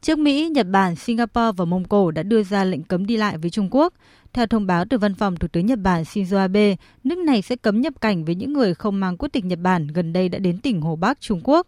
[0.00, 3.38] Trước Mỹ, Nhật Bản, Singapore và Mông Cổ đã đưa ra lệnh cấm đi lại
[3.38, 3.94] với Trung Quốc.
[4.33, 7.55] Theo thông báo từ văn phòng Thủ tướng Nhật Bản Shinzo Abe, nước này sẽ
[7.55, 10.39] cấm nhập cảnh với những người không mang quốc tịch Nhật Bản gần đây đã
[10.39, 11.67] đến tỉnh Hồ Bắc, Trung Quốc.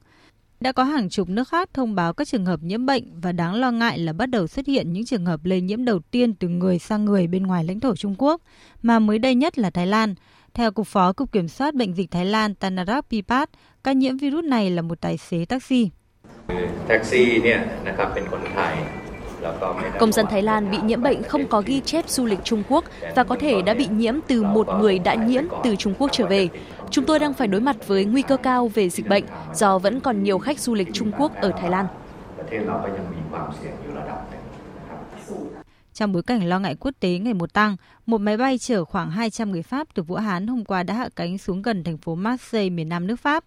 [0.60, 3.56] Đã có hàng chục nước khác thông báo các trường hợp nhiễm bệnh và đáng
[3.56, 6.47] lo ngại là bắt đầu xuất hiện những trường hợp lây nhiễm đầu tiên từ
[6.47, 8.41] người sang người bên ngoài lãnh thổ Trung Quốc,
[8.82, 10.15] mà mới đây nhất là Thái Lan.
[10.54, 13.49] Theo Cục Phó Cục Kiểm soát Bệnh dịch Thái Lan Tanarak Pipat,
[13.84, 15.89] ca nhiễm virus này là một tài xế taxi.
[16.88, 18.73] แท็กซี่เนี่ยนะครับเป็นคนไทย
[19.98, 22.85] Công dân Thái Lan bị nhiễm bệnh không có ghi chép du lịch Trung Quốc
[23.16, 26.26] và có thể đã bị nhiễm từ một người đã nhiễm từ Trung Quốc trở
[26.26, 26.48] về.
[26.90, 30.00] Chúng tôi đang phải đối mặt với nguy cơ cao về dịch bệnh do vẫn
[30.00, 31.87] còn nhiều khách du lịch Trung Quốc ở Thái Lan.
[35.94, 39.11] Trong bối cảnh lo ngại quốc tế ngày một tăng, một máy bay chở khoảng
[39.11, 42.14] 200 người Pháp từ Vũ Hán hôm qua đã hạ cánh xuống gần thành phố
[42.14, 43.44] Marseille, miền nam nước Pháp.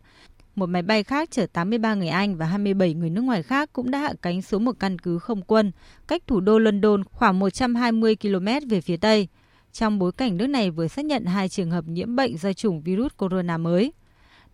[0.59, 3.91] Một máy bay khác chở 83 người Anh và 27 người nước ngoài khác cũng
[3.91, 5.71] đã hạ cánh xuống một căn cứ không quân,
[6.07, 9.27] cách thủ đô London khoảng 120 km về phía Tây.
[9.71, 12.81] Trong bối cảnh nước này vừa xác nhận hai trường hợp nhiễm bệnh do chủng
[12.81, 13.93] virus corona mới.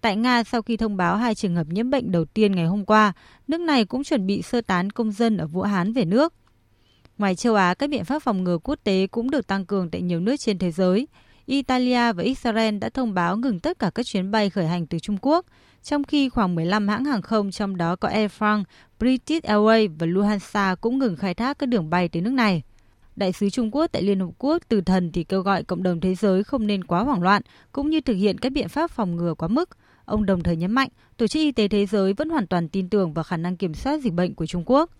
[0.01, 2.85] Tại Nga, sau khi thông báo hai trường hợp nhiễm bệnh đầu tiên ngày hôm
[2.85, 3.13] qua,
[3.47, 6.33] nước này cũng chuẩn bị sơ tán công dân ở Vũ Hán về nước.
[7.17, 10.01] Ngoài châu Á, các biện pháp phòng ngừa quốc tế cũng được tăng cường tại
[10.01, 11.07] nhiều nước trên thế giới.
[11.45, 14.99] Italia và Israel đã thông báo ngừng tất cả các chuyến bay khởi hành từ
[14.99, 15.45] Trung Quốc,
[15.83, 18.63] trong khi khoảng 15 hãng hàng không trong đó có Air France,
[18.99, 22.63] British Airways và Lufthansa cũng ngừng khai thác các đường bay tới nước này.
[23.15, 25.99] Đại sứ Trung Quốc tại Liên Hợp Quốc Từ Thần thì kêu gọi cộng đồng
[25.99, 29.15] thế giới không nên quá hoảng loạn, cũng như thực hiện các biện pháp phòng
[29.15, 29.69] ngừa quá mức.
[30.05, 32.89] Ông đồng thời nhấn mạnh, Tổ chức Y tế Thế giới vẫn hoàn toàn tin
[32.89, 34.91] tưởng vào khả năng kiểm soát dịch bệnh của Trung Quốc.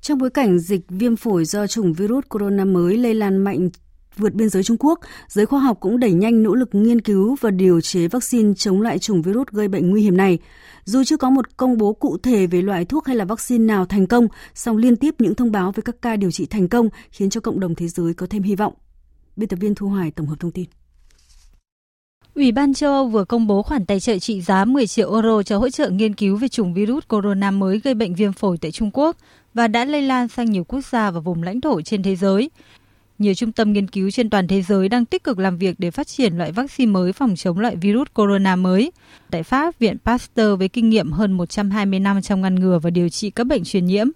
[0.00, 3.68] Trong bối cảnh dịch viêm phổi do chủng virus corona mới lây lan mạnh
[4.16, 7.36] vượt biên giới Trung Quốc, giới khoa học cũng đẩy nhanh nỗ lực nghiên cứu
[7.40, 10.38] và điều chế vaccine chống lại chủng virus gây bệnh nguy hiểm này.
[10.84, 13.86] Dù chưa có một công bố cụ thể về loại thuốc hay là vaccine nào
[13.86, 16.88] thành công, song liên tiếp những thông báo về các ca điều trị thành công
[17.10, 18.74] khiến cho cộng đồng thế giới có thêm hy vọng.
[19.36, 20.64] Biên tập viên Thu Hoài tổng hợp thông tin.
[22.34, 25.42] Ủy ban châu Âu vừa công bố khoản tài trợ trị giá 10 triệu euro
[25.42, 28.70] cho hỗ trợ nghiên cứu về chủng virus corona mới gây bệnh viêm phổi tại
[28.70, 29.16] Trung Quốc
[29.54, 32.50] và đã lây lan sang nhiều quốc gia và vùng lãnh thổ trên thế giới.
[33.18, 35.90] Nhiều trung tâm nghiên cứu trên toàn thế giới đang tích cực làm việc để
[35.90, 38.92] phát triển loại vaccine mới phòng chống loại virus corona mới.
[39.30, 43.08] Tại Pháp, Viện Pasteur với kinh nghiệm hơn 120 năm trong ngăn ngừa và điều
[43.08, 44.06] trị các bệnh truyền nhiễm,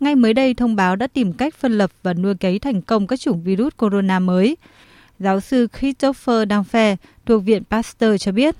[0.00, 3.06] ngay mới đây thông báo đã tìm cách phân lập và nuôi cấy thành công
[3.06, 4.56] các chủng virus corona mới.
[5.18, 6.96] Giáo sư Christopher Danfe
[7.26, 8.56] thuộc Viện Pasteur cho biết.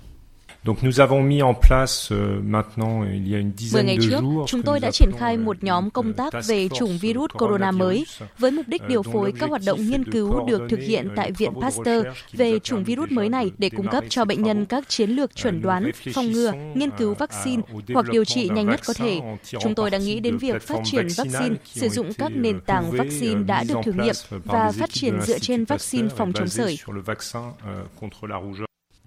[0.65, 4.09] Donc nous avons mis en place euh, maintenant il y a une dizaine ngày de
[4.09, 7.71] trước, jours chúng tôi đã triển khai một nhóm công tác về chủng virus corona
[7.71, 8.05] mới
[8.37, 11.51] với mục đích điều phối các hoạt động nghiên cứu được thực hiện tại Viện
[11.61, 15.35] Pasteur về chủng virus mới này để cung cấp cho bệnh nhân các chiến lược
[15.35, 17.61] chuẩn đoán, phòng ngừa, nghiên cứu vaccine
[17.93, 19.19] hoặc điều trị nhanh nhất có thể.
[19.59, 23.43] Chúng tôi đang nghĩ đến việc phát triển vaccine, sử dụng các nền tảng vaccine
[23.43, 26.77] đã được thử nghiệm và phát triển dựa trên vaccine phòng chống sởi.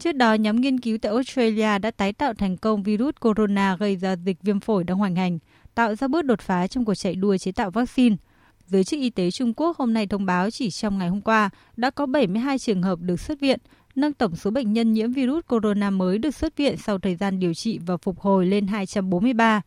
[0.04, 3.96] Trước đó, nhóm nghiên cứu tại Australia đã tái tạo thành công virus corona gây
[3.96, 5.38] ra dịch viêm phổi đang hoành hành,
[5.74, 8.16] tạo ra bước đột phá trong cuộc chạy đua chế tạo vaccine.
[8.66, 11.50] Giới chức y tế Trung Quốc hôm nay thông báo chỉ trong ngày hôm qua
[11.76, 13.58] đã có 72 trường hợp được xuất viện,
[13.94, 17.40] nâng tổng số bệnh nhân nhiễm virus corona mới được xuất viện sau thời gian
[17.40, 19.62] điều trị và phục hồi lên 243.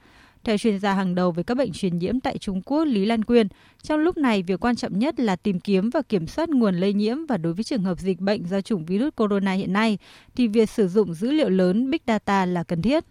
[0.48, 3.24] Theo chuyên gia hàng đầu về các bệnh truyền nhiễm tại Trung Quốc Lý Lan
[3.24, 3.48] Quyên,
[3.84, 6.94] trong lúc này việc quan trọng nhất là tìm kiếm và kiểm soát nguồn lây
[6.94, 9.98] nhiễm và đối với trường hợp dịch bệnh do chủng virus corona hiện nay
[10.36, 13.04] thì việc sử dụng dữ liệu lớn Big Data là cần thiết.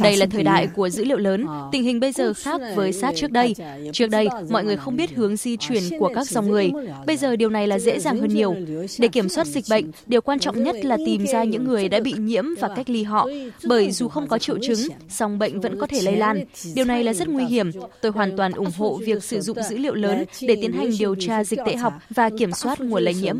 [0.00, 3.14] Đây là thời đại của dữ liệu lớn, tình hình bây giờ khác với sát
[3.16, 3.54] trước đây.
[3.92, 6.72] Trước đây, mọi người không biết hướng di chuyển của các dòng người.
[7.06, 8.54] Bây giờ điều này là dễ dàng hơn nhiều.
[8.98, 12.00] Để kiểm soát dịch bệnh, điều quan trọng nhất là tìm ra những người đã
[12.00, 13.28] bị nhiễm và cách ly họ.
[13.64, 14.78] Bởi dù không có triệu chứng,
[15.08, 16.44] song bệnh vẫn có thể lây lan.
[16.74, 17.70] Điều này là rất nguy hiểm.
[18.02, 21.14] Tôi hoàn toàn ủng hộ việc sử dụng dữ liệu lớn để tiến hành điều
[21.14, 23.38] tra dịch tễ học và kiểm soát nguồn lây nhiễm.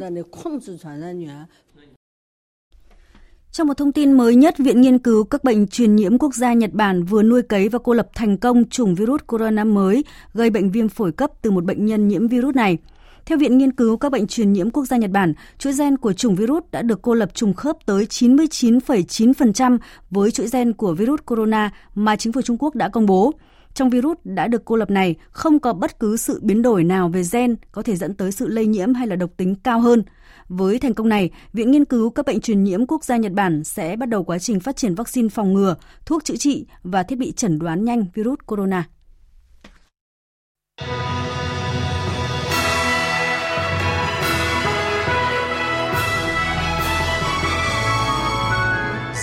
[3.55, 6.53] Trong một thông tin mới nhất, Viện Nghiên cứu các bệnh truyền nhiễm quốc gia
[6.53, 10.51] Nhật Bản vừa nuôi cấy và cô lập thành công chủng virus corona mới gây
[10.51, 12.79] bệnh viêm phổi cấp từ một bệnh nhân nhiễm virus này.
[13.27, 16.13] Theo Viện Nghiên cứu các bệnh truyền nhiễm quốc gia Nhật Bản, chuỗi gen của
[16.13, 19.79] chủng virus đã được cô lập trùng khớp tới 99,9%
[20.11, 23.33] với chuỗi gen của virus corona mà chính phủ Trung Quốc đã công bố.
[23.75, 27.09] Trong virus đã được cô lập này, không có bất cứ sự biến đổi nào
[27.09, 30.03] về gen có thể dẫn tới sự lây nhiễm hay là độc tính cao hơn.
[30.49, 33.65] Với thành công này, Viện Nghiên cứu các bệnh truyền nhiễm quốc gia Nhật Bản
[33.65, 37.19] sẽ bắt đầu quá trình phát triển vaccine phòng ngừa, thuốc chữa trị và thiết
[37.19, 38.85] bị chẩn đoán nhanh virus corona.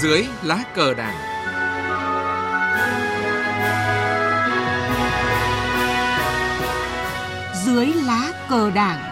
[0.02, 1.31] Dưới lá cờ đảng
[7.72, 9.12] Dưới lá cờ đảng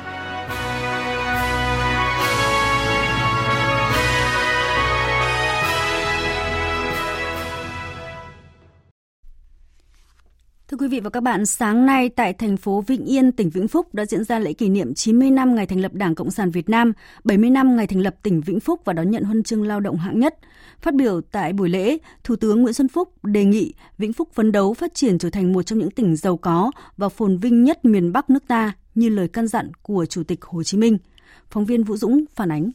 [10.68, 13.68] Thưa quý vị và các bạn, sáng nay tại thành phố Vĩnh Yên, tỉnh Vĩnh
[13.68, 16.52] Phúc đã diễn ra lễ kỷ niệm 90 năm ngày thành lập Đảng Cộng sản
[16.52, 16.94] Việt Nam,
[17.24, 19.98] 70 năm ngày thành lập tỉnh Vĩnh Phúc và đón nhận huân chương lao động
[19.98, 20.36] hạng nhất.
[20.82, 24.52] Phát biểu tại buổi lễ, Thủ tướng Nguyễn Xuân Phúc đề nghị Vĩnh Phúc phấn
[24.52, 27.86] đấu phát triển trở thành một trong những tỉnh giàu có và phồn vinh nhất
[27.86, 30.98] miền Bắc nước ta như lời căn dặn của Chủ tịch Hồ Chí Minh.
[31.50, 32.72] Phóng viên Vũ Dũng phản ánh.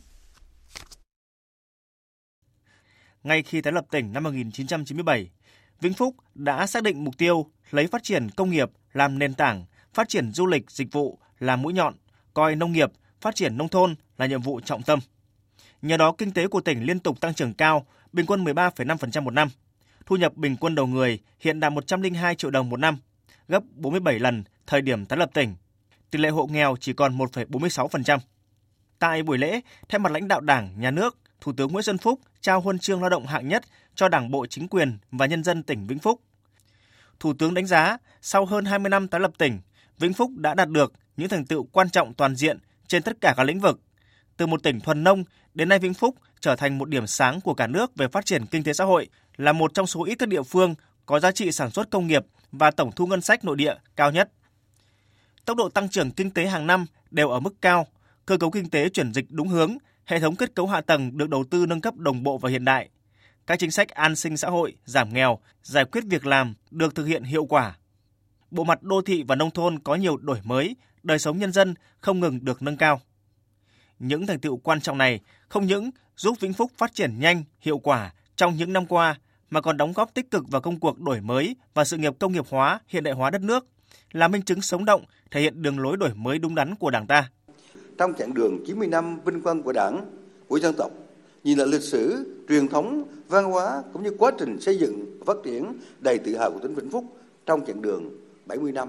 [3.22, 5.30] Ngay khi tái lập tỉnh năm 1997,
[5.80, 9.64] Vĩnh Phúc đã xác định mục tiêu lấy phát triển công nghiệp làm nền tảng,
[9.94, 11.94] phát triển du lịch, dịch vụ là mũi nhọn,
[12.34, 14.98] coi nông nghiệp, phát triển nông thôn là nhiệm vụ trọng tâm.
[15.84, 19.30] Nhờ đó, kinh tế của tỉnh liên tục tăng trưởng cao, bình quân 13,5% một
[19.30, 19.48] năm.
[20.06, 22.98] Thu nhập bình quân đầu người hiện đạt 102 triệu đồng một năm,
[23.48, 25.54] gấp 47 lần thời điểm tái lập tỉnh.
[26.10, 28.18] Tỷ lệ hộ nghèo chỉ còn 1,46%.
[28.98, 32.20] Tại buổi lễ, thay mặt lãnh đạo Đảng, Nhà nước, Thủ tướng Nguyễn Xuân Phúc
[32.40, 35.62] trao huân chương lao động hạng nhất cho Đảng bộ chính quyền và nhân dân
[35.62, 36.20] tỉnh Vĩnh Phúc.
[37.20, 39.60] Thủ tướng đánh giá, sau hơn 20 năm tái lập tỉnh,
[39.98, 43.34] Vĩnh Phúc đã đạt được những thành tựu quan trọng toàn diện trên tất cả
[43.36, 43.80] các lĩnh vực.
[44.36, 47.54] Từ một tỉnh thuần nông, đến nay Vĩnh Phúc trở thành một điểm sáng của
[47.54, 50.28] cả nước về phát triển kinh tế xã hội, là một trong số ít các
[50.28, 50.74] địa phương
[51.06, 54.10] có giá trị sản xuất công nghiệp và tổng thu ngân sách nội địa cao
[54.10, 54.30] nhất.
[55.44, 57.86] Tốc độ tăng trưởng kinh tế hàng năm đều ở mức cao,
[58.26, 61.28] cơ cấu kinh tế chuyển dịch đúng hướng, hệ thống kết cấu hạ tầng được
[61.28, 62.88] đầu tư nâng cấp đồng bộ và hiện đại.
[63.46, 67.04] Các chính sách an sinh xã hội, giảm nghèo, giải quyết việc làm được thực
[67.04, 67.76] hiện hiệu quả.
[68.50, 71.74] Bộ mặt đô thị và nông thôn có nhiều đổi mới, đời sống nhân dân
[72.00, 73.00] không ngừng được nâng cao.
[73.98, 77.78] Những thành tựu quan trọng này không những giúp Vĩnh Phúc phát triển nhanh, hiệu
[77.78, 79.18] quả trong những năm qua
[79.50, 82.32] mà còn đóng góp tích cực vào công cuộc đổi mới và sự nghiệp công
[82.32, 83.66] nghiệp hóa, hiện đại hóa đất nước,
[84.12, 87.06] là minh chứng sống động thể hiện đường lối đổi mới đúng đắn của Đảng
[87.06, 87.30] ta.
[87.98, 90.06] Trong chặng đường 90 năm vinh quang của Đảng,
[90.48, 90.90] của dân tộc,
[91.44, 95.34] nhìn lại lịch sử, truyền thống, văn hóa cũng như quá trình xây dựng và
[95.34, 97.04] phát triển đầy tự hào của tỉnh Vĩnh Phúc
[97.46, 98.10] trong chặng đường
[98.46, 98.88] 70 năm.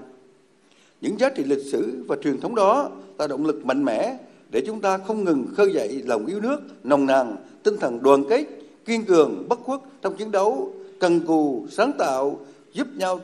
[1.00, 4.18] Những giá trị lịch sử và truyền thống đó là động lực mạnh mẽ
[4.50, 8.24] để chúng ta không ngừng khơi dậy lòng yêu nước, nồng nàn, tinh thần đoàn
[8.28, 8.44] kết,
[8.84, 12.40] kiên cường, bất khuất trong chiến đấu, cần cù, sáng tạo,
[12.72, 13.20] giúp nhau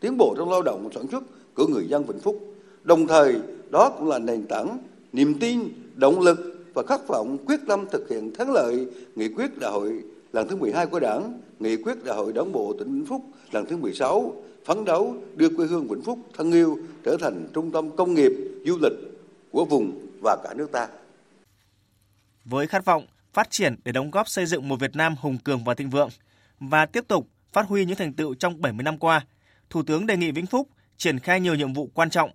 [0.00, 1.22] tiến bộ trong lao động sản xuất
[1.54, 2.54] của người dân Vĩnh Phúc.
[2.84, 3.34] Đồng thời,
[3.70, 4.78] đó cũng là nền tảng,
[5.12, 5.60] niềm tin,
[5.94, 6.38] động lực
[6.74, 8.86] và khát vọng quyết tâm thực hiện thắng lợi
[9.16, 12.74] nghị quyết đại hội lần thứ 12 của Đảng, nghị quyết đại hội đảng bộ
[12.78, 14.32] tỉnh Vĩnh Phúc lần thứ 16,
[14.64, 18.32] phấn đấu đưa quê hương Vĩnh Phúc thân yêu trở thành trung tâm công nghiệp,
[18.66, 18.92] du lịch
[19.50, 20.88] của vùng và cả nước ta.
[22.44, 25.64] Với khát vọng phát triển để đóng góp xây dựng một Việt Nam hùng cường
[25.64, 26.08] và thịnh vượng
[26.60, 29.26] và tiếp tục phát huy những thành tựu trong 70 năm qua,
[29.70, 32.30] Thủ tướng đề nghị Vĩnh Phúc triển khai nhiều nhiệm vụ quan trọng.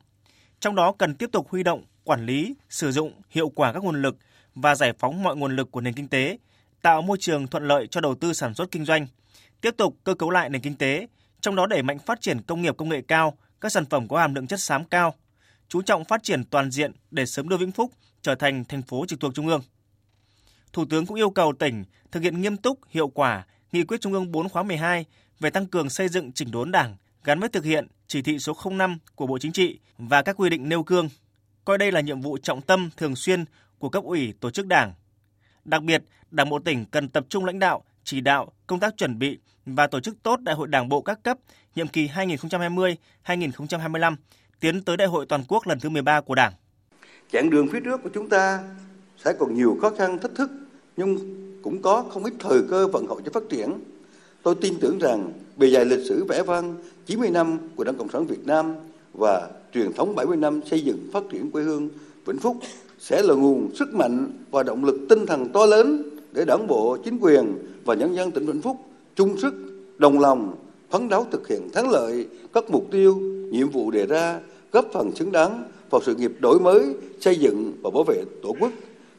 [0.60, 4.02] Trong đó cần tiếp tục huy động, quản lý, sử dụng hiệu quả các nguồn
[4.02, 4.18] lực
[4.56, 6.38] và giải phóng mọi nguồn lực của nền kinh tế,
[6.82, 9.08] tạo môi trường thuận lợi cho đầu tư sản xuất kinh doanh,
[9.62, 11.08] tiếp tục cơ cấu lại nền kinh tế,
[11.42, 14.20] trong đó đẩy mạnh phát triển công nghiệp công nghệ cao, các sản phẩm có
[14.20, 15.16] hàm lượng chất xám cao,
[15.72, 19.06] chú trọng phát triển toàn diện để sớm đưa Vĩnh Phúc trở thành thành phố
[19.08, 19.62] trực thuộc trung ương.
[20.74, 24.14] Thủ tướng cũng yêu cầu tỉnh thực hiện nghiêm túc, hiệu quả nghị quyết Trung
[24.14, 25.06] ương 4 khóa 12
[25.40, 28.54] về tăng cường xây dựng chỉnh đốn Đảng gắn với thực hiện chỉ thị số
[28.72, 31.10] 05 của Bộ Chính trị và các quy định nêu cương.
[31.66, 33.46] coi đây là nhiệm vụ trọng tâm thường xuyên
[33.80, 34.94] của cấp ủy tổ chức Đảng.
[35.66, 39.20] Đặc biệt, Đảng bộ tỉnh cần tập trung lãnh đạo, chỉ đạo công tác chuẩn
[39.20, 41.38] bị và tổ chức tốt Đại hội Đảng bộ các cấp
[41.76, 44.16] nhiệm kỳ 2020-2025
[44.62, 46.54] tiến tới Đại hội toàn quốc lần thứ 13 của Đảng.
[47.32, 48.60] Chặng đường phía trước của chúng ta
[49.26, 50.52] sẽ còn nhiều khó khăn thách thức
[50.98, 51.18] nhưng
[51.62, 53.74] cũng có không ít thời cơ vận hội cho phát triển.
[54.44, 58.10] Tôi tin tưởng rằng bề dày lịch sử vẽ vang 90 năm của Đảng Cộng
[58.10, 58.76] sản Việt Nam
[59.14, 61.90] và truyền thống 70 năm xây dựng phát triển quê hương
[62.26, 62.58] Vĩnh Phúc
[63.00, 66.98] sẽ là nguồn sức mạnh và động lực tinh thần to lớn để đảng bộ,
[67.06, 67.54] chính quyền
[67.86, 68.78] và nhân dân tỉnh Vĩnh Phúc
[69.16, 69.54] chung sức,
[69.98, 70.56] đồng lòng,
[70.90, 73.16] phấn đấu thực hiện thắng lợi các mục tiêu,
[73.52, 74.40] nhiệm vụ đề ra,
[74.72, 78.56] góp phần xứng đáng vào sự nghiệp đổi mới, xây dựng và bảo vệ Tổ
[78.60, 78.72] quốc,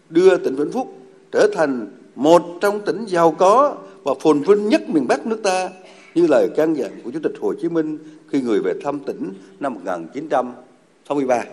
[0.09, 0.99] đưa tỉnh Vĩnh Phúc
[1.33, 5.71] trở thành một trong tỉnh giàu có và phồn vinh nhất miền Bắc nước ta
[6.15, 9.33] như lời can dặn của Chủ tịch Hồ Chí Minh khi người về thăm tỉnh
[9.61, 11.45] năm 1963.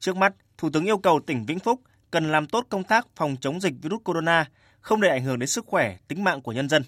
[0.00, 1.80] Trước mắt, Thủ tướng yêu cầu tỉnh Vĩnh Phúc
[2.10, 5.46] cần làm tốt công tác phòng chống dịch virus corona, không để ảnh hưởng đến
[5.46, 6.82] sức khỏe, tính mạng của nhân dân.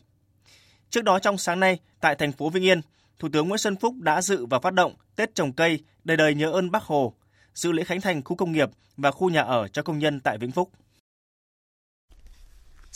[0.91, 2.81] Trước đó trong sáng nay, tại thành phố Vĩnh Yên,
[3.19, 6.35] Thủ tướng Nguyễn Xuân Phúc đã dự và phát động Tết trồng cây đời đời
[6.35, 7.15] nhớ ơn Bác Hồ,
[7.55, 10.39] dự lễ khánh thành khu công nghiệp và khu nhà ở cho công nhân tại
[10.39, 10.71] Vĩnh Phúc.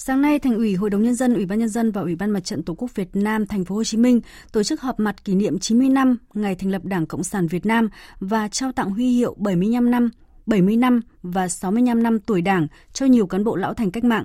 [0.01, 2.31] Sáng nay, Thành ủy, Hội đồng nhân dân, Ủy ban nhân dân và Ủy ban
[2.31, 4.21] Mặt trận Tổ quốc Việt Nam thành phố Hồ Chí Minh
[4.53, 7.67] tổ chức họp mặt kỷ niệm 90 năm ngày thành lập Đảng Cộng sản Việt
[7.67, 7.89] Nam
[8.21, 10.11] và trao tặng huy hiệu 75 năm,
[10.47, 14.25] 70 năm và 65 năm tuổi Đảng cho nhiều cán bộ lão thành cách mạng.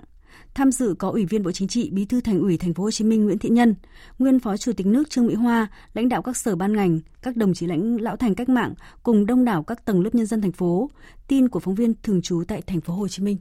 [0.56, 2.92] Tham dự có Ủy viên Bộ Chính trị, Bí thư Thành ủy Thành phố Hồ
[2.92, 3.76] Chí Minh Nguyễn Thị Nhân,
[4.20, 7.38] nguyên Phó Chủ tịch nước Trương Mỹ Hoa, lãnh đạo các sở ban ngành, các
[7.38, 10.42] đồng chí lãnh lão thành cách mạng cùng đông đảo các tầng lớp nhân dân
[10.42, 10.90] thành phố.
[11.28, 13.38] Tin của phóng viên thường trú tại Thành phố Hồ Chí Minh.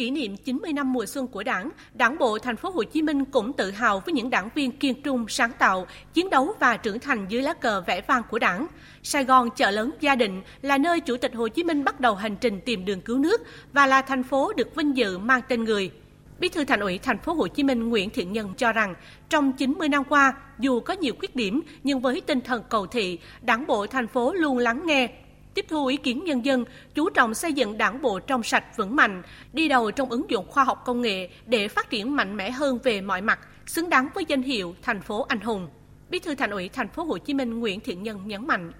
[0.00, 3.24] Kỷ niệm 90 năm mùa xuân của Đảng, Đảng bộ thành phố Hồ Chí Minh
[3.24, 6.98] cũng tự hào với những đảng viên kiên trung, sáng tạo, chiến đấu và trưởng
[6.98, 8.66] thành dưới lá cờ vẽ vang của Đảng.
[9.02, 12.14] Sài Gòn chợ lớn gia định là nơi Chủ tịch Hồ Chí Minh bắt đầu
[12.14, 13.40] hành trình tìm đường cứu nước
[13.72, 15.90] và là thành phố được vinh dự mang tên người.
[16.38, 18.94] Bí thư Thành ủy Thành phố Hồ Chí Minh Nguyễn Thiện Nhân cho rằng,
[19.28, 23.18] trong 90 năm qua, dù có nhiều khuyết điểm nhưng với tinh thần cầu thị,
[23.42, 25.08] Đảng bộ thành phố luôn lắng nghe,
[25.54, 28.96] tiếp thu ý kiến nhân dân, chú trọng xây dựng đảng bộ trong sạch vững
[28.96, 32.50] mạnh, đi đầu trong ứng dụng khoa học công nghệ để phát triển mạnh mẽ
[32.50, 35.68] hơn về mọi mặt, xứng đáng với danh hiệu thành phố anh hùng.
[36.10, 38.72] Bí thư Thành ủy Thành phố Hồ Chí Minh Nguyễn Thiện Nhân nhấn mạnh: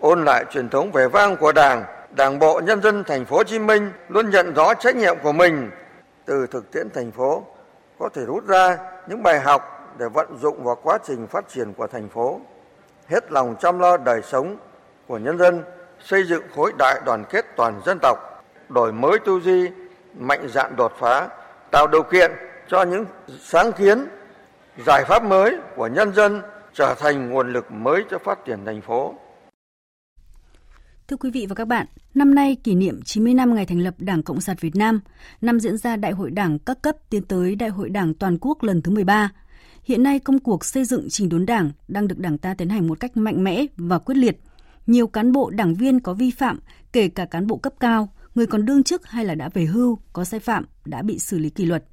[0.00, 1.84] Ôn lại truyền thống vẻ vang của Đảng
[2.16, 5.32] Đảng bộ nhân dân thành phố Hồ Chí Minh luôn nhận rõ trách nhiệm của
[5.32, 5.70] mình.
[6.24, 7.44] Từ thực tiễn thành phố
[7.98, 9.62] có thể rút ra những bài học
[9.98, 12.40] để vận dụng vào quá trình phát triển của thành phố,
[13.08, 14.56] hết lòng chăm lo đời sống
[15.06, 15.62] của nhân dân,
[16.04, 18.18] xây dựng khối đại đoàn kết toàn dân tộc,
[18.68, 19.68] đổi mới tư duy,
[20.18, 21.28] mạnh dạn đột phá,
[21.70, 22.30] tạo điều kiện
[22.68, 23.04] cho những
[23.40, 24.06] sáng kiến,
[24.86, 26.42] giải pháp mới của nhân dân
[26.74, 29.14] trở thành nguồn lực mới cho phát triển thành phố.
[31.08, 33.94] Thưa quý vị và các bạn, năm nay kỷ niệm 90 năm ngày thành lập
[33.98, 35.00] Đảng Cộng sản Việt Nam,
[35.40, 38.62] năm diễn ra Đại hội Đảng các cấp tiến tới Đại hội Đảng toàn quốc
[38.62, 39.30] lần thứ 13.
[39.82, 42.86] Hiện nay công cuộc xây dựng chỉnh đốn Đảng đang được Đảng ta tiến hành
[42.88, 44.40] một cách mạnh mẽ và quyết liệt.
[44.86, 46.58] Nhiều cán bộ đảng viên có vi phạm,
[46.92, 49.98] kể cả cán bộ cấp cao, người còn đương chức hay là đã về hưu
[50.12, 51.84] có sai phạm đã bị xử lý kỷ luật.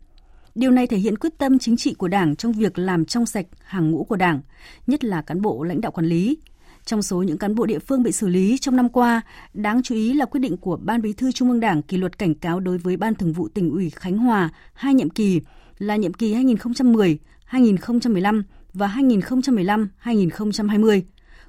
[0.55, 3.45] Điều này thể hiện quyết tâm chính trị của Đảng trong việc làm trong sạch
[3.63, 4.41] hàng ngũ của Đảng,
[4.87, 6.37] nhất là cán bộ lãnh đạo quản lý,
[6.85, 9.21] trong số những cán bộ địa phương bị xử lý trong năm qua,
[9.53, 12.17] đáng chú ý là quyết định của Ban Bí thư Trung ương Đảng kỷ luật
[12.17, 15.41] cảnh cáo đối với Ban Thường vụ tỉnh ủy Khánh Hòa hai nhiệm kỳ
[15.77, 21.01] là nhiệm kỳ 2010, 2015 và 2015-2020.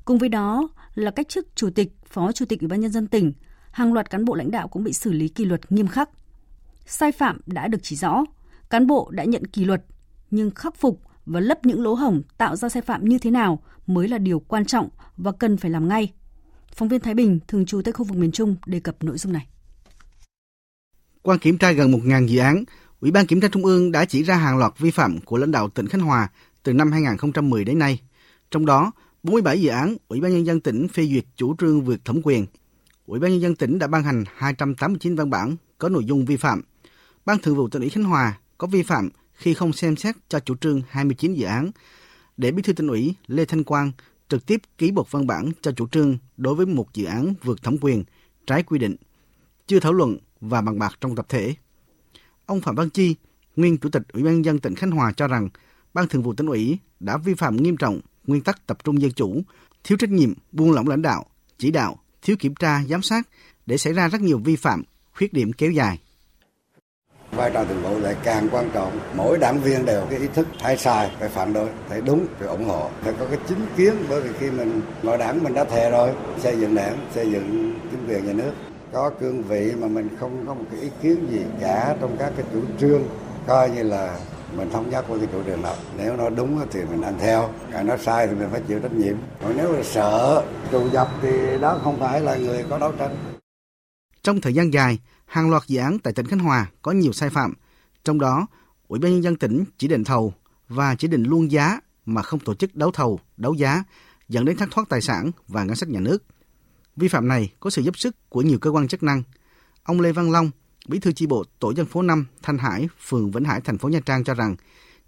[0.05, 3.07] Cùng với đó là cách chức chủ tịch, phó chủ tịch Ủy ban nhân dân
[3.07, 3.33] tỉnh,
[3.71, 6.11] hàng loạt cán bộ lãnh đạo cũng bị xử lý kỷ luật nghiêm khắc.
[6.87, 8.25] Sai phạm đã được chỉ rõ,
[8.71, 9.85] cán bộ đã nhận kỷ luật
[10.31, 13.63] nhưng khắc phục và lấp những lỗ hổng tạo ra sai phạm như thế nào
[13.87, 16.13] mới là điều quan trọng và cần phải làm ngay.
[16.75, 19.33] Phóng viên Thái Bình, thường trú tại khu vực miền Trung đề cập nội dung
[19.33, 19.47] này.
[21.23, 22.65] Qua kiểm tra gần 1.000 dự án,
[23.01, 25.51] Ủy ban Kiểm tra Trung ương đã chỉ ra hàng loạt vi phạm của lãnh
[25.51, 26.29] đạo tỉnh Khánh Hòa
[26.63, 28.01] từ năm 2010 đến nay.
[28.51, 28.93] Trong đó,
[29.25, 32.47] 47 dự án Ủy ban Nhân dân tỉnh phê duyệt chủ trương vượt thẩm quyền.
[33.07, 36.37] Ủy ban Nhân dân tỉnh đã ban hành 289 văn bản có nội dung vi
[36.37, 36.63] phạm.
[37.25, 40.41] Ban Thường vụ tỉnh ủy Khánh Hòa có vi phạm khi không xem xét cho
[40.41, 41.71] chủ trương 29 dự án,
[42.37, 43.93] để Bí thư tỉnh ủy Lê Thanh Quang
[44.29, 47.63] trực tiếp ký một văn bản cho chủ trương đối với một dự án vượt
[47.63, 48.05] thẩm quyền,
[48.47, 48.97] trái quy định,
[49.67, 51.55] chưa thảo luận và bằng bạc trong tập thể.
[52.47, 53.15] Ông Phạm Văn Chi,
[53.57, 55.49] nguyên chủ tịch Ủy ban nhân dân tỉnh Khánh Hòa cho rằng
[55.95, 59.13] Ban Thường vụ tỉnh ủy đã vi phạm nghiêm trọng nguyên tắc tập trung dân
[59.13, 59.43] chủ,
[59.85, 61.25] thiếu trách nhiệm, buông lỏng lãnh đạo,
[61.59, 63.29] chỉ đạo, thiếu kiểm tra, giám sát
[63.67, 64.83] để xảy ra rất nhiều vi phạm,
[65.15, 65.99] khuyết điểm kéo dài.
[67.37, 69.01] Vai trò thường vụ lại càng quan trọng.
[69.17, 72.27] Mỗi đảng viên đều có cái ý thức phải sai phải phản đối phải đúng
[72.39, 72.91] phải ủng hộ.
[73.03, 76.11] Phải có cái chính kiến bởi vì khi mình ngồi đảng mình đã thề rồi
[76.39, 78.53] xây dựng đảng xây dựng chính quyền nhà nước.
[78.93, 82.33] Có cương vị mà mình không có một cái ý kiến gì cả trong các
[82.37, 83.03] cái chủ trương
[83.47, 84.19] coi như là
[84.57, 87.51] mình thống nhất với cái chủ trương đó nếu nó đúng thì mình ăn theo.
[87.73, 89.17] Còn nó sai thì mình phải chịu trách nhiệm.
[89.43, 93.17] Còn nếu là sợ trù dập thì đó không phải là người có đấu tranh.
[94.23, 97.31] Trong thời gian dài hàng loạt dự án tại tỉnh Khánh Hòa có nhiều sai
[97.31, 97.55] phạm,
[98.05, 98.47] trong đó
[98.89, 100.35] Ủy ban nhân dân tỉnh chỉ định thầu
[100.69, 103.85] và chỉ định luôn giá mà không tổ chức đấu thầu, đấu giá,
[104.29, 106.23] dẫn đến thất thoát tài sản và ngân sách nhà nước.
[106.97, 109.23] Vi phạm này có sự giúp sức của nhiều cơ quan chức năng.
[109.83, 110.51] Ông Lê Văn Long,
[110.89, 113.89] Bí thư chi bộ tổ dân phố 5 Thanh Hải, phường Vĩnh Hải, thành phố
[113.89, 114.57] Nha Trang cho rằng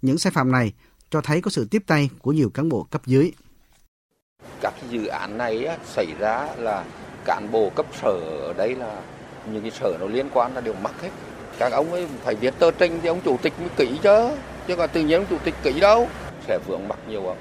[0.01, 0.73] những sai phạm này
[1.09, 3.31] cho thấy có sự tiếp tay của nhiều cán bộ cấp dưới.
[4.61, 6.85] Các dự án này xảy ra là
[7.25, 9.01] cán bộ cấp sở ở đây là
[9.51, 11.09] những cái sở nó liên quan là đều mắc hết.
[11.59, 14.29] Các ông ấy phải viết tờ trình thì ông chủ tịch mới kỹ chứ
[14.67, 16.09] chứ còn tự nhiên ông chủ tịch kỹ đâu.
[16.47, 17.37] Sẽ vướng mắc nhiều không?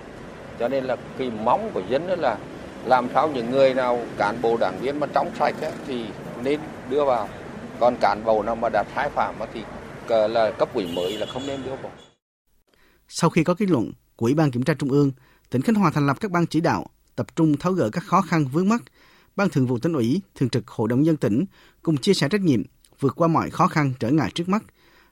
[0.59, 2.38] Cho nên là cái móng của dân đó là
[2.85, 6.05] làm sao những người nào cán bộ đảng viên mà trong sạch ấy, thì
[6.42, 7.29] nên đưa vào
[7.81, 9.62] còn cán bộ nào mà đã sai phạm thì
[10.09, 11.93] là cấp ủy mới là không nên đưa vào
[13.09, 15.12] sau khi có kết luận của Ủy ban Kiểm tra Trung ương,
[15.51, 16.87] tỉnh Khánh Hòa thành lập các ban chỉ đạo
[17.17, 18.83] tập trung tháo gỡ các khó khăn vướng mắt
[19.37, 21.45] Ban Thường vụ tỉnh ủy, Thường trực Hội đồng dân tỉnh
[21.83, 22.62] cùng chia sẻ trách nhiệm
[23.01, 24.65] vượt qua mọi khó khăn trở ngại trước mắt.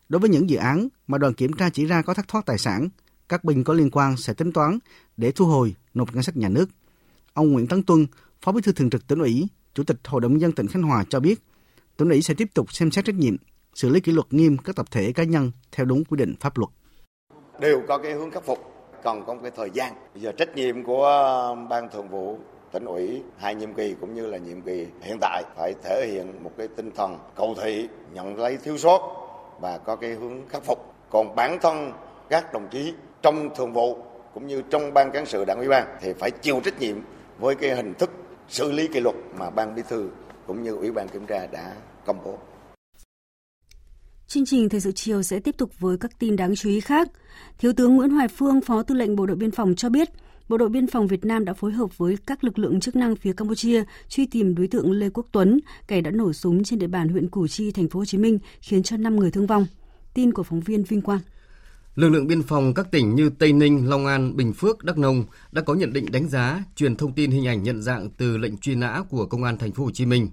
[0.09, 2.59] Đối với những dự án mà đoàn kiểm tra chỉ ra có thất thoát tài
[2.59, 2.89] sản,
[3.29, 4.79] các bên có liên quan sẽ tính toán
[5.17, 6.67] để thu hồi nộp ngân sách nhà nước.
[7.33, 8.07] Ông Nguyễn Tấn Tuân,
[8.43, 11.05] Phó Bí thư Thường trực tỉnh ủy, Chủ tịch Hội đồng dân tỉnh Khánh Hòa
[11.09, 11.41] cho biết,
[11.97, 13.37] tỉnh ủy sẽ tiếp tục xem xét trách nhiệm,
[13.75, 16.59] xử lý kỷ luật nghiêm các tập thể cá nhân theo đúng quy định pháp
[16.59, 16.71] luật.
[17.61, 18.59] Đều có cái hướng khắc phục,
[19.05, 19.95] còn có cái thời gian.
[20.15, 21.07] Bây giờ trách nhiệm của
[21.53, 22.39] um, ban thường vụ
[22.75, 26.45] tỉnh ủy hai nhiệm kỳ cũng như là nhiệm kỳ hiện tại phải thể hiện
[26.45, 29.01] một cái tinh thần cầu thị nhận lấy thiếu sót
[29.61, 31.93] và có cái hướng khắc phục còn bản thân
[32.31, 33.99] các đồng chí trong thường vụ
[34.35, 36.97] cũng như trong ban cán sự đảng ủy ban thì phải chịu trách nhiệm
[37.39, 38.11] với cái hình thức
[38.49, 40.09] xử lý kỷ luật mà ban bí thư
[40.47, 41.77] cũng như ủy ban kiểm tra đã
[42.07, 42.39] công bố.
[44.27, 47.09] Chương trình Thời sự chiều sẽ tiếp tục với các tin đáng chú ý khác.
[47.59, 50.09] Thiếu tướng Nguyễn Hoài Phương, Phó Tư lệnh Bộ đội Biên phòng cho biết,
[50.49, 53.17] Bộ đội Biên phòng Việt Nam đã phối hợp với các lực lượng chức năng
[53.17, 56.87] phía Campuchia truy tìm đối tượng Lê Quốc Tuấn, kẻ đã nổ súng trên địa
[56.87, 59.67] bàn huyện Củ Chi, thành phố Hồ Chí Minh, khiến cho 5 người thương vong.
[60.15, 61.21] Tin của phóng viên Vinh Quang.
[61.95, 65.25] Lực lượng biên phòng các tỉnh như Tây Ninh, Long An, Bình Phước, Đắk Nông
[65.53, 68.57] đã có nhận định đánh giá, truyền thông tin hình ảnh nhận dạng từ lệnh
[68.57, 70.31] truy nã của công an thành phố Hồ Chí Minh.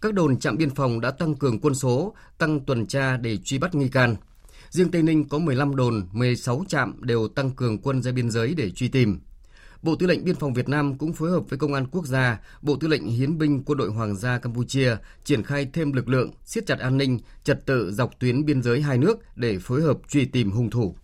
[0.00, 3.58] các đồn trạm biên phòng đã tăng cường quân số, tăng tuần tra để truy
[3.58, 4.16] bắt nghi can.
[4.70, 8.54] Riêng Tây Ninh có 15 đồn, 16 trạm đều tăng cường quân ra biên giới
[8.54, 9.20] để truy tìm.
[9.82, 12.40] Bộ Tư lệnh Biên phòng Việt Nam cũng phối hợp với Công an Quốc gia,
[12.62, 16.30] Bộ Tư lệnh Hiến binh Quân đội Hoàng gia Campuchia triển khai thêm lực lượng,
[16.44, 19.98] siết chặt an ninh, trật tự dọc tuyến biên giới hai nước để phối hợp
[20.08, 20.94] truy tìm hung thủ.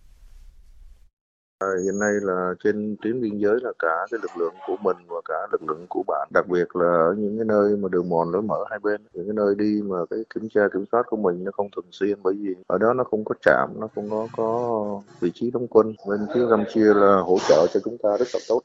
[1.61, 4.97] À, hiện nay là trên tuyến biên giới là cả cái lực lượng của mình
[5.07, 8.09] và cả lực lượng của bạn, đặc biệt là ở những cái nơi mà đường
[8.09, 11.03] mòn lối mở hai bên, những cái nơi đi mà cái kiểm tra kiểm soát
[11.07, 13.87] của mình nó không thường xuyên bởi vì ở đó nó không có trạm, nó
[13.95, 15.93] không có có vị trí đóng quân.
[16.07, 18.61] Bên phía Campuchia là hỗ trợ cho chúng ta rất là tốt.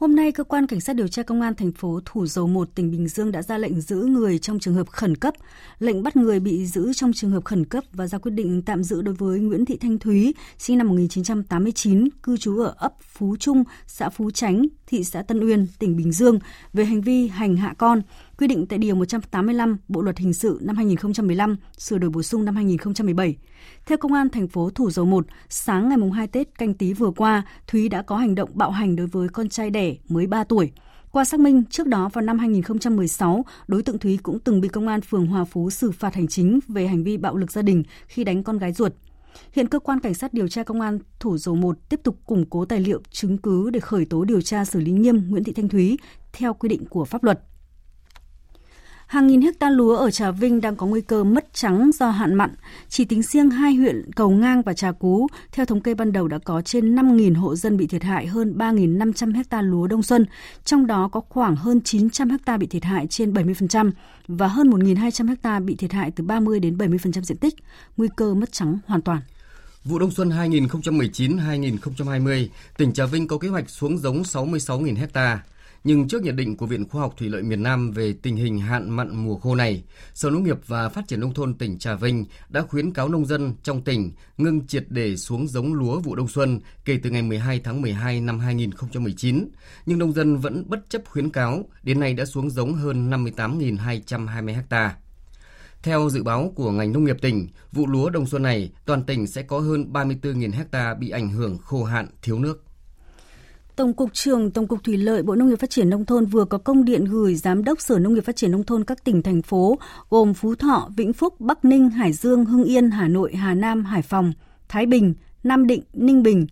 [0.00, 2.68] Hôm nay, cơ quan cảnh sát điều tra công an thành phố Thủ Dầu Một,
[2.74, 5.34] tỉnh Bình Dương đã ra lệnh giữ người trong trường hợp khẩn cấp,
[5.78, 8.82] lệnh bắt người bị giữ trong trường hợp khẩn cấp và ra quyết định tạm
[8.84, 13.36] giữ đối với Nguyễn Thị Thanh Thúy, sinh năm 1989, cư trú ở ấp Phú
[13.36, 16.38] Trung, xã Phú Chánh, thị xã Tân Uyên, tỉnh Bình Dương
[16.72, 18.02] về hành vi hành hạ con,
[18.38, 22.44] quy định tại Điều 185 Bộ Luật Hình sự năm 2015, sửa đổi bổ sung
[22.44, 23.36] năm 2017.
[23.86, 27.10] Theo Công an thành phố Thủ Dầu Một, sáng ngày 2 Tết canh tí vừa
[27.10, 30.44] qua, Thúy đã có hành động bạo hành đối với con trai đẻ mới 3
[30.44, 30.72] tuổi.
[31.10, 34.88] Qua xác minh, trước đó vào năm 2016, đối tượng Thúy cũng từng bị công
[34.88, 37.82] an phường Hòa Phú xử phạt hành chính về hành vi bạo lực gia đình
[38.06, 38.92] khi đánh con gái ruột.
[39.52, 42.44] Hiện cơ quan cảnh sát điều tra công an Thủ Dầu Một tiếp tục củng
[42.50, 45.52] cố tài liệu chứng cứ để khởi tố điều tra xử lý nghiêm Nguyễn Thị
[45.52, 45.98] Thanh Thúy
[46.32, 47.40] theo quy định của pháp luật.
[49.08, 52.34] Hàng nghìn hecta lúa ở Trà Vinh đang có nguy cơ mất trắng do hạn
[52.34, 52.50] mặn.
[52.88, 56.28] Chỉ tính riêng hai huyện Cầu Ngang và Trà Cú, theo thống kê ban đầu
[56.28, 60.26] đã có trên 5.000 hộ dân bị thiệt hại hơn 3.500 hecta lúa đông xuân,
[60.64, 63.90] trong đó có khoảng hơn 900 hecta bị thiệt hại trên 70%
[64.28, 67.54] và hơn 1.200 hecta bị thiệt hại từ 30 đến 70% diện tích,
[67.96, 69.20] nguy cơ mất trắng hoàn toàn.
[69.84, 72.46] Vụ đông xuân 2019-2020,
[72.76, 75.40] tỉnh Trà Vinh có kế hoạch xuống giống 66.000 hecta.
[75.88, 78.58] Nhưng trước nhận định của Viện Khoa học Thủy lợi miền Nam về tình hình
[78.58, 79.84] hạn mặn mùa khô này,
[80.14, 83.26] Sở Nông nghiệp và Phát triển Nông thôn tỉnh Trà Vinh đã khuyến cáo nông
[83.26, 87.22] dân trong tỉnh ngưng triệt để xuống giống lúa vụ đông xuân kể từ ngày
[87.22, 89.48] 12 tháng 12 năm 2019.
[89.86, 94.62] Nhưng nông dân vẫn bất chấp khuyến cáo, đến nay đã xuống giống hơn 58.220
[94.70, 94.96] ha.
[95.82, 99.26] Theo dự báo của ngành nông nghiệp tỉnh, vụ lúa đông xuân này, toàn tỉnh
[99.26, 102.67] sẽ có hơn 34.000 ha bị ảnh hưởng khô hạn, thiếu nước.
[103.78, 106.44] Tổng cục trưởng Tổng cục Thủy lợi Bộ Nông nghiệp Phát triển Nông thôn vừa
[106.44, 109.22] có công điện gửi Giám đốc Sở Nông nghiệp Phát triển Nông thôn các tỉnh,
[109.22, 109.78] thành phố
[110.10, 113.84] gồm Phú Thọ, Vĩnh Phúc, Bắc Ninh, Hải Dương, Hưng Yên, Hà Nội, Hà Nam,
[113.84, 114.32] Hải Phòng,
[114.68, 116.46] Thái Bình, Nam Định, Ninh Bình,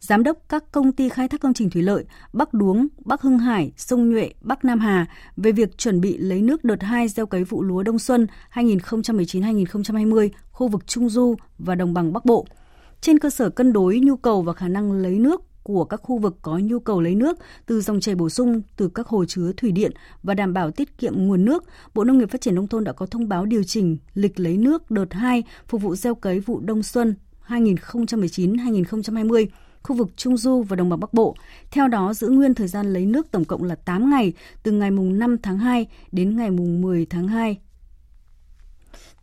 [0.00, 3.38] Giám đốc các công ty khai thác công trình thủy lợi Bắc Đuống, Bắc Hưng
[3.38, 5.06] Hải, Sông Nhuệ, Bắc Nam Hà
[5.36, 10.28] về việc chuẩn bị lấy nước đợt 2 gieo cấy vụ lúa đông xuân 2019-2020
[10.50, 12.46] khu vực Trung Du và Đồng bằng Bắc Bộ.
[13.00, 16.18] Trên cơ sở cân đối nhu cầu và khả năng lấy nước của các khu
[16.18, 19.52] vực có nhu cầu lấy nước từ dòng chảy bổ sung từ các hồ chứa
[19.56, 19.92] thủy điện
[20.22, 22.92] và đảm bảo tiết kiệm nguồn nước, Bộ Nông nghiệp Phát triển Nông thôn đã
[22.92, 26.60] có thông báo điều chỉnh lịch lấy nước đợt 2 phục vụ gieo cấy vụ
[26.60, 27.14] đông xuân
[27.46, 29.46] 2019-2020
[29.82, 31.36] khu vực Trung Du và Đồng bằng Bắc Bộ.
[31.70, 34.32] Theo đó, giữ nguyên thời gian lấy nước tổng cộng là 8 ngày,
[34.62, 37.58] từ ngày mùng 5 tháng 2 đến ngày mùng 10 tháng 2.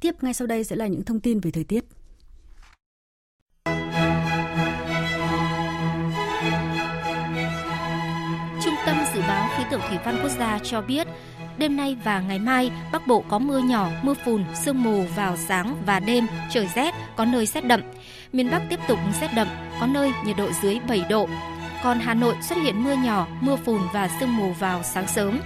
[0.02, 1.86] Tiếp ngay sau đây sẽ là những thông tin về thời tiết.
[9.70, 11.08] Tượng thủy văn quốc gia cho biết,
[11.58, 15.38] đêm nay và ngày mai Bắc Bộ có mưa nhỏ, mưa phùn, sương mù vào
[15.38, 17.82] sáng và đêm, trời rét, có nơi rét đậm.
[18.34, 19.48] Miền Bắc tiếp tục rét đậm,
[19.80, 21.28] có nơi nhiệt độ dưới 7 độ.
[21.84, 25.40] Còn Hà Nội xuất hiện mưa nhỏ, mưa phùn và sương mù vào sáng sớm.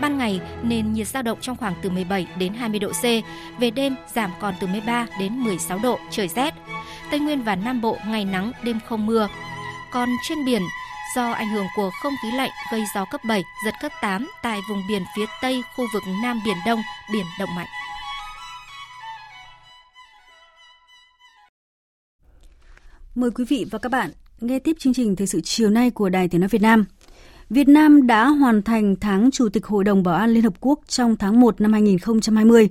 [0.00, 3.04] Ban ngày nền nhiệt dao động trong khoảng từ 17 đến 20 độ C,
[3.58, 6.54] về đêm giảm còn từ 13 đến 16 độ, trời rét.
[7.10, 9.28] Tây Nguyên và Nam Bộ ngày nắng, đêm không mưa.
[9.92, 10.62] Còn trên biển,
[11.16, 14.60] do ảnh hưởng của không khí lạnh gây gió cấp 7, giật cấp 8 tại
[14.68, 16.80] vùng biển phía Tây khu vực Nam Biển Đông,
[17.12, 17.66] biển động mạnh.
[23.14, 26.08] Mời quý vị và các bạn nghe tiếp chương trình Thời sự chiều nay của
[26.08, 26.84] Đài Tiếng Nói Việt Nam.
[27.50, 30.80] Việt Nam đã hoàn thành tháng Chủ tịch Hội đồng Bảo an Liên Hợp Quốc
[30.88, 32.68] trong tháng 1 năm 2020.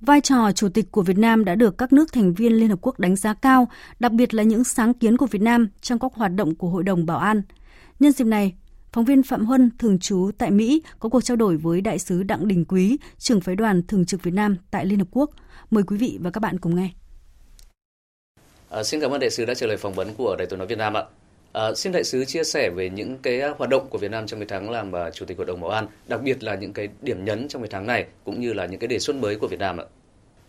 [0.00, 2.78] Vai trò chủ tịch của Việt Nam đã được các nước thành viên Liên Hợp
[2.82, 3.68] Quốc đánh giá cao,
[4.00, 6.82] đặc biệt là những sáng kiến của Việt Nam trong các hoạt động của Hội
[6.82, 7.42] đồng Bảo an–
[8.00, 8.54] Nhân dịp này,
[8.92, 12.22] phóng viên Phạm Huân thường trú tại Mỹ có cuộc trao đổi với đại sứ
[12.22, 15.30] Đặng Đình Quý, trưởng phái đoàn thường trực Việt Nam tại Liên Hợp Quốc.
[15.70, 16.90] Mời quý vị và các bạn cùng nghe.
[18.70, 20.68] À, xin cảm ơn đại sứ đã trả lời phỏng vấn của Đài tiếng nói
[20.68, 21.02] Việt Nam ạ.
[21.54, 24.40] À, xin đại sứ chia sẻ về những cái hoạt động của Việt Nam trong
[24.40, 26.88] cái tháng làm uh, chủ tịch hội đồng bảo an, đặc biệt là những cái
[27.00, 29.48] điểm nhấn trong cái tháng này cũng như là những cái đề xuất mới của
[29.48, 29.84] Việt Nam ạ.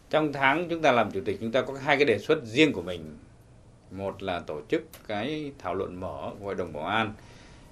[0.10, 2.74] Trong tháng chúng ta làm chủ tịch chúng ta có hai cái đề xuất riêng
[2.74, 3.18] của mình.
[3.92, 7.14] Một là tổ chức cái thảo luận mở của hội đồng bảo an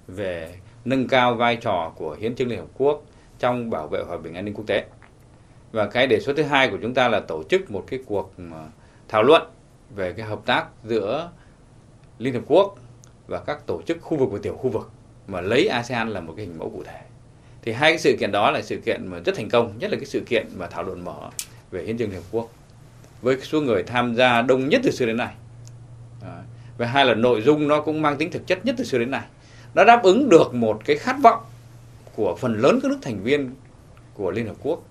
[0.06, 0.54] về
[0.84, 3.04] nâng cao vai trò của hiến trương Liên Hợp Quốc
[3.38, 4.84] trong bảo vệ hòa bình an ninh quốc tế.
[5.72, 8.32] Và cái đề xuất thứ hai của chúng ta là tổ chức một cái cuộc
[8.52, 8.68] à,
[9.08, 9.42] thảo luận
[9.96, 11.30] về cái hợp tác giữa
[12.18, 12.76] Liên Hợp Quốc
[13.26, 14.90] và các tổ chức khu vực và tiểu khu vực
[15.26, 17.00] mà lấy ASEAN là một cái hình mẫu cụ thể.
[17.62, 19.96] Thì hai cái sự kiện đó là sự kiện mà rất thành công, nhất là
[19.96, 21.30] cái sự kiện mà thảo luận mở
[21.70, 22.50] về hiến trương Liên Hợp Quốc
[23.22, 25.34] với số người tham gia đông nhất từ xưa đến nay.
[26.78, 29.10] Và hai là nội dung nó cũng mang tính thực chất nhất từ xưa đến
[29.10, 29.22] nay.
[29.74, 31.42] Nó đáp ứng được một cái khát vọng
[32.16, 33.50] của phần lớn các nước thành viên
[34.14, 34.82] của Liên Hợp Quốc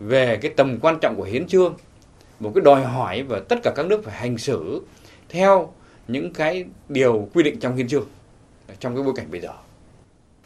[0.00, 1.74] về cái tầm quan trọng của hiến trương,
[2.40, 4.82] một cái đòi hỏi và tất cả các nước phải hành xử
[5.28, 5.72] theo
[6.12, 8.06] những cái điều quy định trong hiến trương
[8.80, 9.52] trong cái bối cảnh bây giờ.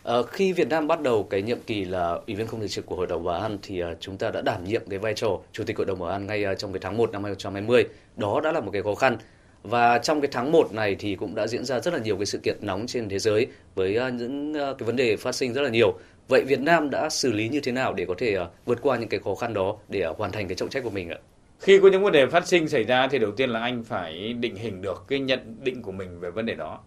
[0.04, 2.86] À, khi Việt Nam bắt đầu cái nhiệm kỳ là ủy viên không thường trực
[2.86, 5.38] của Hội đồng Bảo an thì ờ, chúng ta đã đảm nhiệm cái vai trò
[5.52, 7.84] Chủ tịch Hội đồng Bảo an ngay ờ, trong cái tháng 1 năm 2020.
[8.16, 9.16] Đó đã là một cái khó khăn.
[9.62, 12.26] Và trong cái tháng 1 này thì cũng đã diễn ra rất là nhiều cái
[12.26, 15.68] sự kiện nóng trên thế giới với những cái vấn đề phát sinh rất là
[15.68, 15.98] nhiều.
[16.28, 19.08] Vậy Việt Nam đã xử lý như thế nào để có thể vượt qua những
[19.08, 21.18] cái khó khăn đó để hoàn thành cái trọng trách của mình ạ?
[21.61, 24.32] Khi có những vấn đề phát sinh xảy ra thì đầu tiên là anh phải
[24.32, 26.80] định hình được cái nhận định của mình về vấn đề đó.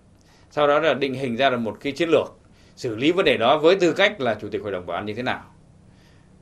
[0.51, 2.27] Sau đó là định hình ra được một cái chiến lược
[2.75, 5.05] xử lý vấn đề đó với tư cách là chủ tịch hội đồng bảo an
[5.05, 5.43] như thế nào.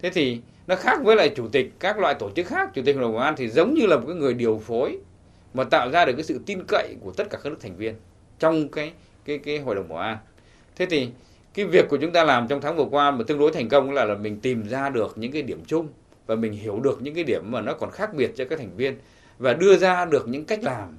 [0.02, 2.96] Thế thì nó khác với lại chủ tịch các loại tổ chức khác, chủ tịch
[2.96, 4.98] hội đồng bảo an thì giống như là một cái người điều phối
[5.54, 7.96] mà tạo ra được cái sự tin cậy của tất cả các nước thành viên
[8.40, 8.92] trong cái
[9.26, 10.18] cái cái hội đồng bảo an.
[10.76, 11.10] Thế thì
[11.54, 13.92] cái việc của chúng ta làm trong tháng vừa qua mà tương đối thành công
[13.92, 15.88] là là mình tìm ra được những cái điểm chung
[16.28, 18.76] và mình hiểu được những cái điểm mà nó còn khác biệt cho các thành
[18.76, 18.98] viên
[19.38, 20.98] và đưa ra được những cách làm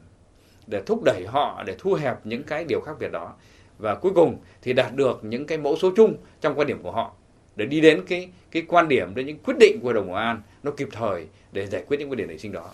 [0.67, 3.35] để thúc đẩy họ, để thu hẹp những cái điều khác biệt đó
[3.79, 6.93] và cuối cùng thì đạt được những cái mẫu số chung trong quan điểm của
[6.93, 7.13] họ
[7.57, 10.43] để đi đến cái cái quan điểm, đến những quyết định của đồng Bảo an
[10.63, 12.71] nó kịp thời để giải quyết những vấn đề nảy sinh đó.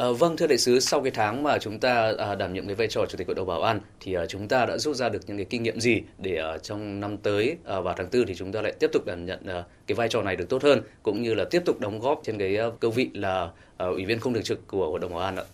[0.00, 2.74] À, vâng thưa đại sứ sau cái tháng mà chúng ta à, đảm nhiệm cái
[2.74, 5.08] vai trò chủ tịch hội đồng bảo an thì à, chúng ta đã rút ra
[5.08, 8.24] được những cái kinh nghiệm gì để à, trong năm tới à, vào tháng tư
[8.28, 10.62] thì chúng ta lại tiếp tục đảm nhận à, cái vai trò này được tốt
[10.62, 13.86] hơn cũng như là tiếp tục đóng góp trên cái à, cương vị là à,
[13.86, 15.44] ủy viên không thường trực của hội đồng bảo an ạ.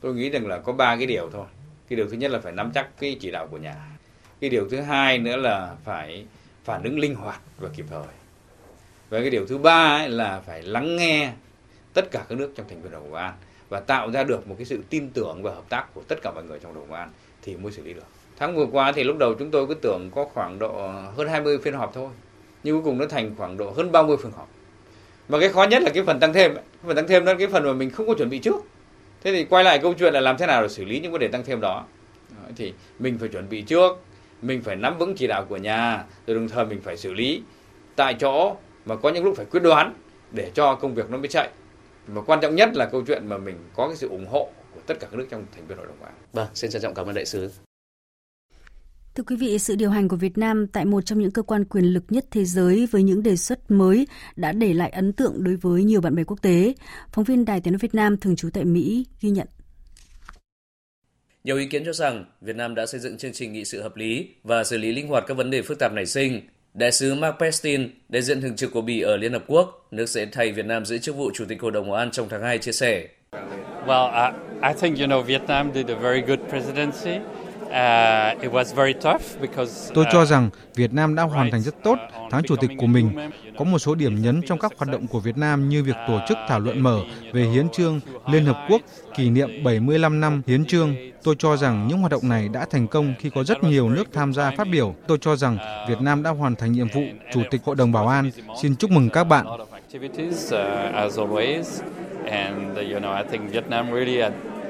[0.00, 1.46] Tôi nghĩ rằng là có ba cái điều thôi.
[1.88, 3.74] Cái điều thứ nhất là phải nắm chắc cái chỉ đạo của nhà
[4.40, 6.26] cái điều thứ hai nữa là phải
[6.64, 8.02] phản ứng linh hoạt và kịp thời
[9.10, 11.32] và cái điều thứ ba ấy là phải lắng nghe
[11.94, 13.34] tất cả các nước trong thành viên đồng bảo an
[13.68, 16.32] và tạo ra được một cái sự tin tưởng và hợp tác của tất cả
[16.34, 17.10] mọi người trong đồng an
[17.42, 18.06] thì mới xử lý được.
[18.38, 20.72] Tháng vừa qua thì lúc đầu chúng tôi cứ tưởng có khoảng độ
[21.16, 22.08] hơn 20 phiên họp thôi,
[22.62, 24.48] nhưng cuối cùng nó thành khoảng độ hơn 30 phiên họp.
[25.28, 27.38] Mà cái khó nhất là cái phần tăng thêm, cái phần tăng thêm đó là
[27.38, 28.56] cái phần mà mình không có chuẩn bị trước.
[29.22, 31.20] Thế thì quay lại câu chuyện là làm thế nào để xử lý những vấn
[31.20, 31.84] đề tăng thêm đó.
[32.56, 34.00] Thì mình phải chuẩn bị trước,
[34.42, 37.42] mình phải nắm vững chỉ đạo của nhà, rồi đồng thời mình phải xử lý
[37.96, 38.56] tại chỗ
[38.86, 39.94] mà có những lúc phải quyết đoán
[40.30, 41.48] để cho công việc nó mới chạy
[42.06, 44.80] và quan trọng nhất là câu chuyện mà mình có cái sự ủng hộ của
[44.86, 46.18] tất cả các nước trong thành viên hội đồng bảo an.
[46.32, 47.50] Vâng, xin trân trọng cảm ơn đại sứ.
[49.14, 51.64] Thưa quý vị, sự điều hành của Việt Nam tại một trong những cơ quan
[51.64, 55.44] quyền lực nhất thế giới với những đề xuất mới đã để lại ấn tượng
[55.44, 56.74] đối với nhiều bạn bè quốc tế.
[57.12, 59.46] Phóng viên Đài Tiếng nói Việt Nam thường trú tại Mỹ ghi nhận.
[61.44, 63.96] Nhiều ý kiến cho rằng Việt Nam đã xây dựng chương trình nghị sự hợp
[63.96, 66.40] lý và xử lý linh hoạt các vấn đề phức tạp nảy sinh.
[66.74, 70.08] Đại sứ Mark Pestin, đại diện thường trực của Bỉ ở Liên Hợp Quốc, nước
[70.08, 72.42] sẽ thay Việt Nam giữ chức vụ Chủ tịch Hội đồng Bảo an trong tháng
[72.42, 73.06] 2 chia sẻ.
[73.86, 74.32] Well, I,
[74.68, 77.18] I think you know Vietnam did a very good presidency.
[79.94, 81.98] Tôi cho rằng Việt Nam đã hoàn thành rất tốt
[82.30, 83.30] tháng chủ tịch của mình.
[83.58, 86.20] Có một số điểm nhấn trong các hoạt động của Việt Nam như việc tổ
[86.28, 87.00] chức thảo luận mở
[87.32, 88.80] về hiến trương Liên Hợp Quốc
[89.14, 90.94] kỷ niệm 75 năm hiến trương.
[91.22, 94.04] Tôi cho rằng những hoạt động này đã thành công khi có rất nhiều nước
[94.12, 94.94] tham gia phát biểu.
[95.06, 95.58] Tôi cho rằng
[95.88, 97.02] Việt Nam đã hoàn thành nhiệm vụ
[97.32, 98.30] Chủ tịch Hội đồng Bảo an.
[98.62, 99.46] Xin chúc mừng các bạn.
[102.30, 104.20] And you know, I think Vietnam really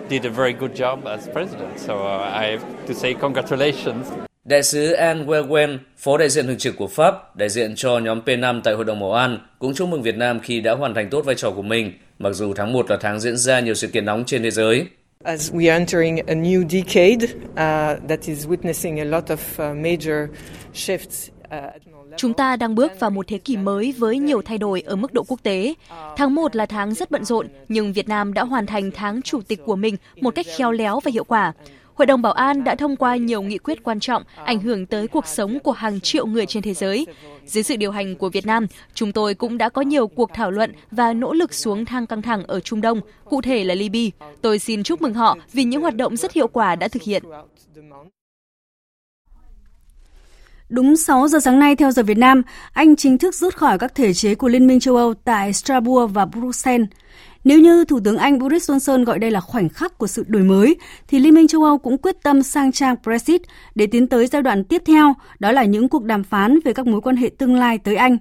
[0.08, 1.78] did a very good job as president.
[1.78, 4.06] So uh, I have to say congratulations.
[4.44, 8.20] Đại sứ Anne Wewen, phó đại diện thường trực của Pháp, đại diện cho nhóm
[8.24, 11.10] P5 tại Hội đồng Bảo an, cũng chúc mừng Việt Nam khi đã hoàn thành
[11.10, 13.88] tốt vai trò của mình, mặc dù tháng 1 là tháng diễn ra nhiều sự
[13.88, 14.86] kiện nóng trên thế giới.
[15.24, 19.76] As we are entering a new decade uh, that is witnessing a lot of uh,
[19.76, 20.28] major
[20.74, 24.80] shifts uh, Chúng ta đang bước vào một thế kỷ mới với nhiều thay đổi
[24.80, 25.74] ở mức độ quốc tế.
[26.16, 29.40] Tháng 1 là tháng rất bận rộn, nhưng Việt Nam đã hoàn thành tháng chủ
[29.48, 31.52] tịch của mình một cách khéo léo và hiệu quả.
[31.94, 35.08] Hội đồng Bảo an đã thông qua nhiều nghị quyết quan trọng ảnh hưởng tới
[35.08, 37.06] cuộc sống của hàng triệu người trên thế giới.
[37.46, 40.50] Dưới sự điều hành của Việt Nam, chúng tôi cũng đã có nhiều cuộc thảo
[40.50, 44.26] luận và nỗ lực xuống thang căng thẳng ở Trung Đông, cụ thể là Libya.
[44.42, 47.22] Tôi xin chúc mừng họ vì những hoạt động rất hiệu quả đã thực hiện.
[50.74, 53.94] Đúng 6 giờ sáng nay theo giờ Việt Nam, Anh chính thức rút khỏi các
[53.94, 56.88] thể chế của Liên minh châu Âu tại Strasbourg và Bruxelles.
[57.44, 60.42] Nếu như Thủ tướng Anh Boris Johnson gọi đây là khoảnh khắc của sự đổi
[60.42, 60.76] mới,
[61.08, 63.42] thì Liên minh châu Âu cũng quyết tâm sang trang Brexit
[63.74, 66.86] để tiến tới giai đoạn tiếp theo, đó là những cuộc đàm phán về các
[66.86, 68.16] mối quan hệ tương lai tới Anh.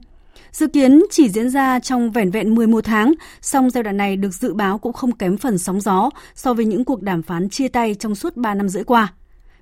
[0.51, 4.33] Dự kiến chỉ diễn ra trong vẻn vẹn 11 tháng, song giai đoạn này được
[4.33, 7.67] dự báo cũng không kém phần sóng gió so với những cuộc đàm phán chia
[7.67, 9.13] tay trong suốt 3 năm rưỡi qua.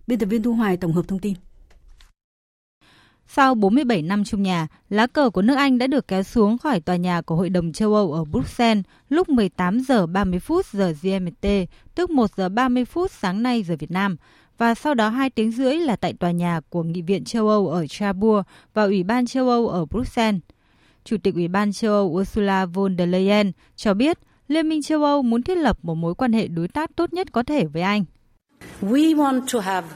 [0.08, 1.34] Biên tập viên Thu Hoài tổng hợp thông tin.
[3.34, 6.80] Sau 47 năm chung nhà, lá cờ của nước Anh đã được kéo xuống khỏi
[6.80, 10.94] tòa nhà của Hội đồng châu Âu ở Bruxelles lúc 18 giờ 30 phút giờ
[11.02, 11.48] GMT,
[11.96, 14.16] tức 1 giờ 30 phút sáng nay giờ Việt Nam,
[14.58, 17.68] và sau đó 2 tiếng rưỡi là tại tòa nhà của Nghị viện châu Âu
[17.68, 20.42] ở Strasbourg và Ủy ban châu Âu ở Bruxelles.
[21.04, 24.18] Chủ tịch Ủy ban châu Âu Ursula von der Leyen cho biết
[24.48, 27.32] Liên minh châu Âu muốn thiết lập một mối quan hệ đối tác tốt nhất
[27.32, 28.04] có thể với Anh.
[28.82, 29.88] We want to have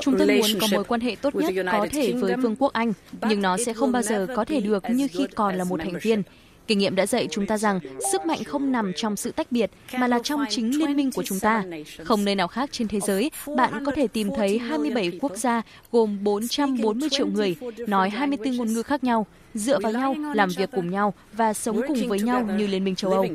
[0.00, 2.92] Chúng tôi muốn có mối quan hệ tốt nhất có thể với Vương quốc Anh,
[3.28, 5.98] nhưng nó sẽ không bao giờ có thể được như khi còn là một thành
[6.02, 6.22] viên.
[6.66, 7.80] Kinh nghiệm đã dạy chúng ta rằng
[8.12, 11.22] sức mạnh không nằm trong sự tách biệt mà là trong chính liên minh của
[11.22, 11.64] chúng ta.
[12.04, 15.62] Không nơi nào khác trên thế giới, bạn có thể tìm thấy 27 quốc gia
[15.92, 17.56] gồm 440 triệu người,
[17.86, 21.80] nói 24 ngôn ngữ khác nhau, dựa vào nhau, làm việc cùng nhau và sống
[21.88, 23.26] cùng với nhau như Liên minh châu Âu.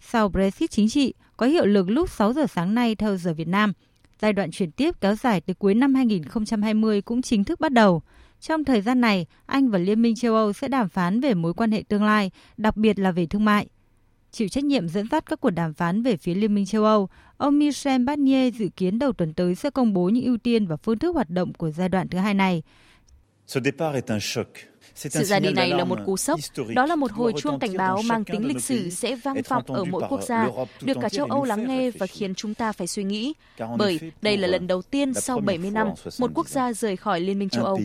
[0.00, 3.48] Sau Brexit chính trị, có hiệu lực lúc 6 giờ sáng nay theo giờ Việt
[3.48, 3.72] Nam,
[4.20, 8.02] Giai đoạn chuyển tiếp kéo dài từ cuối năm 2020 cũng chính thức bắt đầu.
[8.40, 11.54] Trong thời gian này, Anh và Liên minh châu Âu sẽ đàm phán về mối
[11.54, 13.66] quan hệ tương lai, đặc biệt là về thương mại.
[14.30, 17.08] Chịu trách nhiệm dẫn dắt các cuộc đàm phán về phía Liên minh châu Âu,
[17.36, 20.76] ông Michel Barnier dự kiến đầu tuần tới sẽ công bố những ưu tiên và
[20.76, 22.62] phương thức hoạt động của giai đoạn thứ hai này.
[23.46, 24.46] Ce départ est un choc
[24.96, 26.40] sự ra đi này là một cú sốc,
[26.74, 29.84] đó là một hồi chuông cảnh báo mang tính lịch sử sẽ vang vọng ở
[29.84, 30.48] mỗi quốc gia,
[30.82, 33.32] được cả châu Âu lắng nghe và khiến chúng ta phải suy nghĩ.
[33.78, 35.88] Bởi đây là lần đầu tiên sau 70 năm,
[36.18, 37.78] một quốc gia rời khỏi Liên minh châu Âu.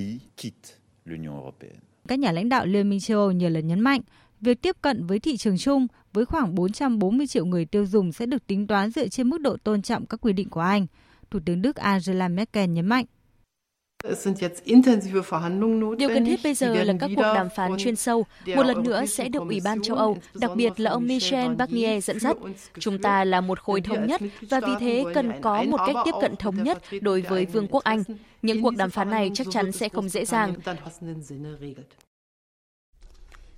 [2.08, 4.02] Các nhà lãnh đạo Liên minh châu Âu nhiều lần nhấn mạnh,
[4.42, 8.26] việc tiếp cận với thị trường chung với khoảng 440 triệu người tiêu dùng sẽ
[8.26, 10.88] được tính toán dựa trên mức độ tôn trọng các quy định của Anh.
[11.32, 13.06] Thủ tướng Đức Angela Merkel nhấn mạnh.
[15.98, 18.26] Điều cần thiết bây giờ là các cuộc đàm phán chuyên sâu,
[18.56, 22.06] một lần nữa sẽ được Ủy ban châu Âu, đặc biệt là ông Michel Barnier
[22.06, 22.38] dẫn dắt.
[22.80, 26.12] Chúng ta là một khối thống nhất và vì thế cần có một cách tiếp
[26.22, 28.04] cận thống nhất đối với Vương quốc Anh.
[28.42, 30.54] Những cuộc đàm phán này chắc chắn sẽ không dễ dàng.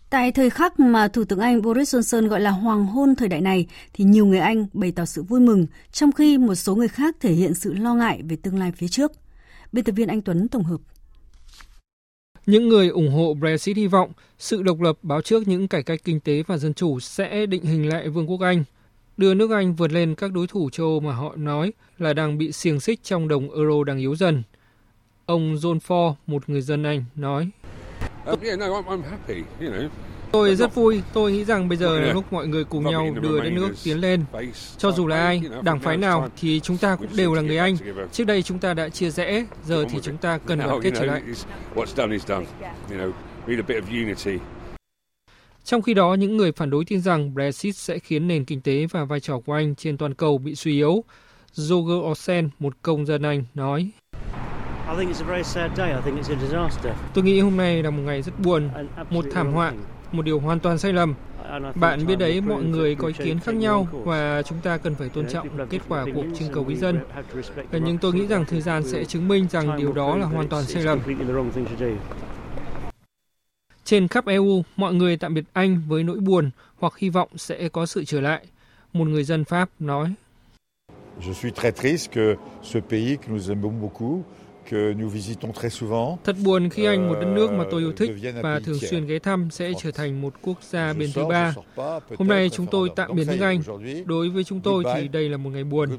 [0.10, 3.42] Tại thời khắc mà Thủ tướng Anh Boris Johnson gọi là hoàng hôn thời đại
[3.42, 6.88] này, thì nhiều người Anh bày tỏ sự vui mừng, trong khi một số người
[6.88, 9.12] khác thể hiện sự lo ngại về tương lai phía trước.
[9.74, 10.82] Biên tập viên Anh Tuấn tổng hợp.
[12.46, 16.00] Những người ủng hộ Brexit hy vọng sự độc lập báo trước những cải cách
[16.04, 18.64] kinh tế và dân chủ sẽ định hình lại Vương quốc Anh,
[19.18, 22.38] đưa nước Anh vượt lên các đối thủ châu Âu mà họ nói là đang
[22.38, 24.44] bị xiềng xích trong đồng euro đang yếu dần.
[25.26, 27.50] Ông John Ford, một người dân Anh, nói.
[30.34, 33.42] Tôi rất vui, tôi nghĩ rằng bây giờ là lúc mọi người cùng nhau đưa
[33.42, 34.26] đất nước tiến lên.
[34.78, 37.76] Cho dù là ai, đảng phái nào thì chúng ta cũng đều là người Anh.
[38.12, 41.06] Trước đây chúng ta đã chia rẽ, giờ thì chúng ta cần đoàn kết trở
[41.06, 41.22] lại.
[45.64, 48.86] Trong khi đó, những người phản đối tin rằng Brexit sẽ khiến nền kinh tế
[48.92, 51.04] và vai trò của Anh trên toàn cầu bị suy yếu.
[51.52, 53.90] Roger Olsen, một công dân Anh, nói.
[57.14, 58.70] Tôi nghĩ hôm nay là một ngày rất buồn,
[59.10, 59.74] một thảm họa
[60.14, 61.14] một điều hoàn toàn sai lầm.
[61.76, 65.10] Bạn biết đấy, mọi người có ý kiến khác nhau và chúng ta cần phải
[65.10, 67.00] tôn trọng kết quả cuộc trưng cầu ý dân.
[67.72, 70.64] Nhưng tôi nghĩ rằng thời gian sẽ chứng minh rằng điều đó là hoàn toàn
[70.64, 71.00] sai lầm.
[73.84, 76.50] Trên khắp EU, mọi người tạm biệt Anh với nỗi buồn
[76.80, 78.46] hoặc hy vọng sẽ có sự trở lại.
[78.94, 80.14] Một người dân Pháp nói.
[81.22, 84.24] Je suis très triste que ce pays que nous aimons beaucoup
[86.24, 88.12] Thật buồn khi Anh, một đất nước mà tôi yêu thích
[88.42, 91.54] và thường xuyên ghé thăm, sẽ trở thành một quốc gia bên thứ ba.
[92.18, 93.62] Hôm nay chúng tôi tạm biệt nước Anh.
[94.06, 95.90] Đối với chúng tôi thì đây là một ngày buồn.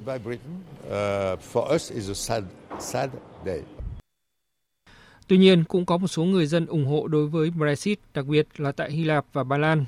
[5.28, 8.46] Tuy nhiên, cũng có một số người dân ủng hộ đối với Brexit, đặc biệt
[8.56, 9.84] là tại Hy Lạp và Ba Lan.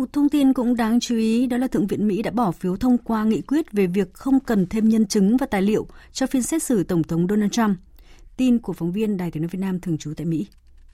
[0.00, 2.76] Một thông tin cũng đáng chú ý đó là Thượng viện Mỹ đã bỏ phiếu
[2.76, 6.26] thông qua nghị quyết về việc không cần thêm nhân chứng và tài liệu cho
[6.26, 7.78] phiên xét xử Tổng thống Donald Trump.
[8.36, 10.46] Tin của phóng viên Đài tiếng nói Việt Nam thường trú tại Mỹ.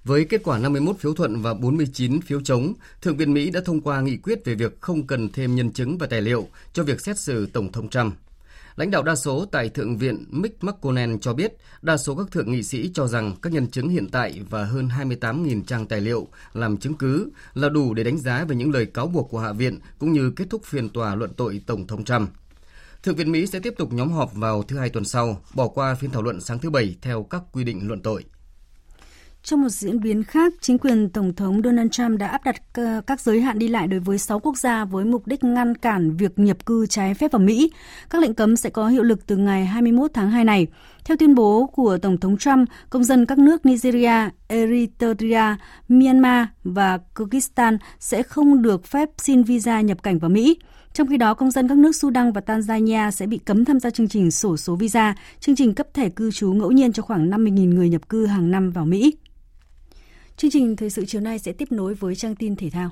[0.04, 3.80] Với kết quả 51 phiếu thuận và 49 phiếu chống, Thượng viện Mỹ đã thông
[3.80, 7.00] qua nghị quyết về việc không cần thêm nhân chứng và tài liệu cho việc
[7.00, 8.14] xét xử Tổng thống Trump.
[8.77, 11.53] Lãnh đạo đa số tại Thượng viện Mick McConnell cho biết,
[11.83, 14.89] đa số các thượng nghị sĩ cho rằng các nhân chứng hiện tại và hơn
[14.89, 18.87] 28.000 trang tài liệu làm chứng cứ là đủ để đánh giá về những lời
[18.87, 22.05] cáo buộc của Hạ viện cũng như kết thúc phiên tòa luận tội Tổng thống
[22.05, 22.31] Trump.
[23.03, 25.95] Thượng viện Mỹ sẽ tiếp tục nhóm họp vào thứ hai tuần sau, bỏ qua
[25.95, 28.24] phiên thảo luận sáng thứ Bảy theo các quy định luận tội.
[29.47, 33.01] Trong một diễn biến khác, chính quyền Tổng thống Donald Trump đã áp đặt ờ,
[33.07, 36.16] các giới hạn đi lại đối với 6 quốc gia với mục đích ngăn cản
[36.16, 37.70] việc nhập cư trái phép vào Mỹ.
[38.11, 40.66] Các lệnh cấm sẽ có hiệu lực từ ngày 21 tháng 2 này.
[41.05, 45.57] Theo tuyên bố của Tổng thống Trump, công dân các nước Nigeria, Eritrea,
[45.88, 50.59] Myanmar và Kyrgyzstan sẽ không được phép xin visa nhập cảnh vào Mỹ.
[50.92, 53.90] Trong khi đó, công dân các nước Sudan và Tanzania sẽ bị cấm tham gia
[53.90, 57.30] chương trình sổ số visa, chương trình cấp thẻ cư trú ngẫu nhiên cho khoảng
[57.30, 59.16] 50.000 người nhập cư hàng năm vào Mỹ.
[60.37, 62.91] Chương trình thời sự chiều nay sẽ tiếp nối với trang tin thể thao.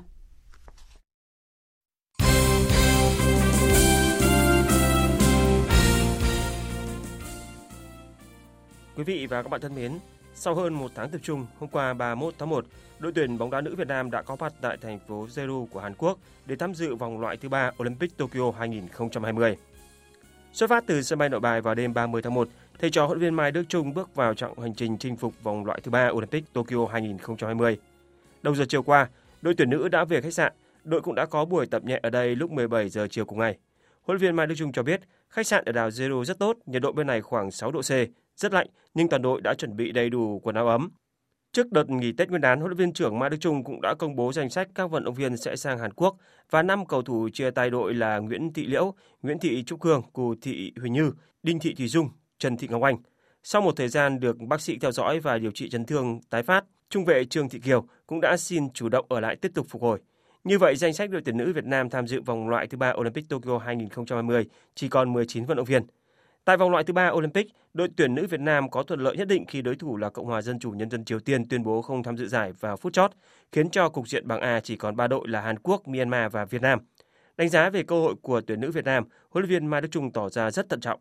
[8.95, 9.99] Quý vị và các bạn thân mến,
[10.35, 12.65] sau hơn một tháng tập trung, hôm qua 31 tháng 1,
[12.99, 15.79] đội tuyển bóng đá nữ Việt Nam đã có mặt tại thành phố Jeju của
[15.79, 19.57] Hàn Quốc để tham dự vòng loại thứ ba Olympic Tokyo 2020.
[20.53, 22.47] Xuất phát từ sân bay Nội Bài vào đêm 30 tháng 1,
[22.79, 25.65] thầy trò huấn viên Mai Đức Trung bước vào chặng hành trình chinh phục vòng
[25.65, 27.77] loại thứ ba Olympic Tokyo 2020.
[28.43, 29.09] Đầu giờ chiều qua,
[29.41, 30.53] đội tuyển nữ đã về khách sạn,
[30.83, 33.57] đội cũng đã có buổi tập nhẹ ở đây lúc 17 giờ chiều cùng ngày.
[34.01, 36.81] Huấn viên Mai Đức Trung cho biết, khách sạn ở đảo Zero rất tốt, nhiệt
[36.81, 37.91] độ bên này khoảng 6 độ C,
[38.35, 40.89] rất lạnh nhưng toàn đội đã chuẩn bị đầy đủ quần áo ấm.
[41.53, 43.93] Trước đợt nghỉ Tết Nguyên đán, huấn luyện viên trưởng Mai Đức Trung cũng đã
[43.93, 46.17] công bố danh sách các vận động viên sẽ sang Hàn Quốc
[46.49, 50.01] và năm cầu thủ chia tay đội là Nguyễn Thị Liễu, Nguyễn Thị Trúc Hương,
[50.13, 51.11] Cù Thị Huỳnh Như,
[51.43, 52.09] Đinh Thị Thùy Dung,
[52.39, 52.97] Trần Thị Ngọc Anh.
[53.43, 56.43] Sau một thời gian được bác sĩ theo dõi và điều trị chấn thương tái
[56.43, 59.65] phát, trung vệ Trương Thị Kiều cũng đã xin chủ động ở lại tiếp tục
[59.69, 59.99] phục hồi.
[60.43, 62.93] Như vậy, danh sách đội tuyển nữ Việt Nam tham dự vòng loại thứ ba
[62.97, 65.83] Olympic Tokyo 2020 chỉ còn 19 vận động viên.
[66.45, 69.27] Tại vòng loại thứ ba Olympic, đội tuyển nữ Việt Nam có thuận lợi nhất
[69.27, 71.81] định khi đối thủ là Cộng hòa Dân chủ Nhân dân Triều Tiên tuyên bố
[71.81, 73.11] không tham dự giải vào phút chót,
[73.51, 76.45] khiến cho cục diện bảng A chỉ còn 3 đội là Hàn Quốc, Myanmar và
[76.45, 76.79] Việt Nam.
[77.37, 79.87] Đánh giá về cơ hội của tuyển nữ Việt Nam, huấn luyện viên Mai Đức
[79.91, 80.99] Trung tỏ ra rất thận trọng.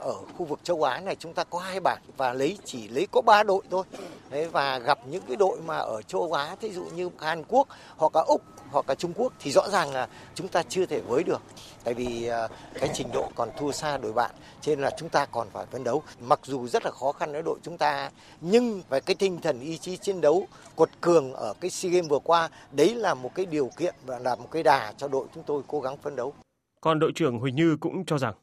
[0.00, 3.06] Ở khu vực châu Á này chúng ta có hai bảng và lấy chỉ lấy
[3.12, 3.84] có ba đội thôi.
[4.30, 7.68] Đấy, và gặp những cái đội mà ở châu Á, ví dụ như Hàn Quốc
[7.96, 11.00] hoặc là Úc hoặc là Trung Quốc thì rõ ràng là chúng ta chưa thể
[11.00, 11.42] với được.
[11.84, 14.30] Tại vì à, cái trình độ còn thua xa đội bạn,
[14.60, 16.02] cho nên là chúng ta còn phải phấn đấu.
[16.20, 19.60] Mặc dù rất là khó khăn với đội chúng ta, nhưng về cái tinh thần
[19.60, 23.34] ý chí chiến đấu quật cường ở cái SEA Games vừa qua, đấy là một
[23.34, 26.16] cái điều kiện và là một cái đà cho đội chúng tôi cố gắng phấn
[26.16, 26.34] đấu.
[26.80, 28.34] Còn đội trưởng Huỳnh Như cũng cho rằng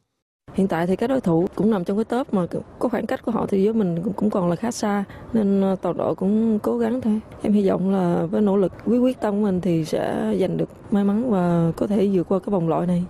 [0.58, 2.46] Hiện tại thì các đối thủ cũng nằm trong cái top mà
[2.78, 5.76] có khoảng cách của họ thì với mình cũng còn là khá xa nên ờ,
[5.82, 7.20] toàn đội cũng cố gắng thôi.
[7.42, 10.56] Em hy vọng là với nỗ lực quyết quyết tâm của mình thì sẽ giành
[10.56, 13.04] được may mắn và có thể vượt qua cái vòng loại này.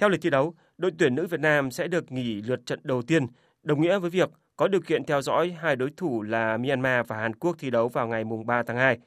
[0.00, 3.02] Theo lịch thi đấu, đội tuyển nữ Việt Nam sẽ được nghỉ lượt trận đầu
[3.02, 3.26] tiên,
[3.62, 7.16] đồng nghĩa với việc có điều kiện theo dõi hai đối thủ là Myanmar và
[7.16, 8.98] Hàn Quốc thi đấu vào ngày mùng 3 tháng 2.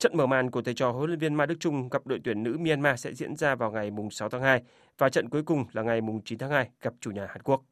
[0.00, 2.42] Trận mở màn của thầy trò huấn luyện viên Mai Đức Trung gặp đội tuyển
[2.42, 4.62] nữ Myanmar sẽ diễn ra vào ngày 6 tháng 2
[4.98, 7.62] và trận cuối cùng là ngày 9 tháng 2 gặp chủ nhà Hàn Quốc.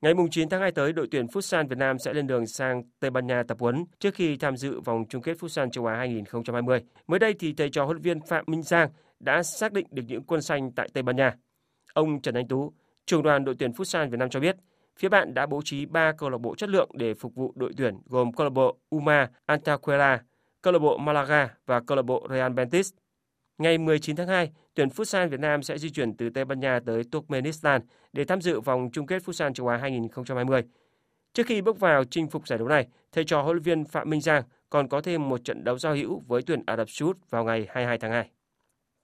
[0.00, 3.10] Ngày 9 tháng 2 tới, đội tuyển Futsal Việt Nam sẽ lên đường sang Tây
[3.10, 6.80] Ban Nha tập huấn trước khi tham dự vòng chung kết Futsal châu Á 2020.
[7.06, 10.02] Mới đây thì thầy trò huấn luyện viên Phạm Minh Giang đã xác định được
[10.08, 11.34] những quân xanh tại Tây Ban Nha.
[11.94, 12.72] Ông Trần Anh Tú,
[13.06, 14.56] trưởng đoàn đội tuyển Futsal Việt Nam cho biết,
[14.98, 17.72] phía bạn đã bố trí 3 câu lạc bộ chất lượng để phục vụ đội
[17.76, 20.22] tuyển gồm câu lạc bộ Uma Antaquera,
[20.64, 22.92] câu lạc bộ Malaga và câu lạc bộ Real Betis.
[23.58, 26.80] Ngày 19 tháng 2, tuyển Futsal Việt Nam sẽ di chuyển từ Tây Ban Nha
[26.86, 30.62] tới Turkmenistan để tham dự vòng chung kết Futsal châu Á 2020.
[31.34, 34.10] Trước khi bước vào chinh phục giải đấu này, thầy trò huấn luyện viên Phạm
[34.10, 37.06] Minh Giang còn có thêm một trận đấu giao hữu với tuyển Ả Rập Xê
[37.06, 38.30] Út vào ngày 22 tháng 2.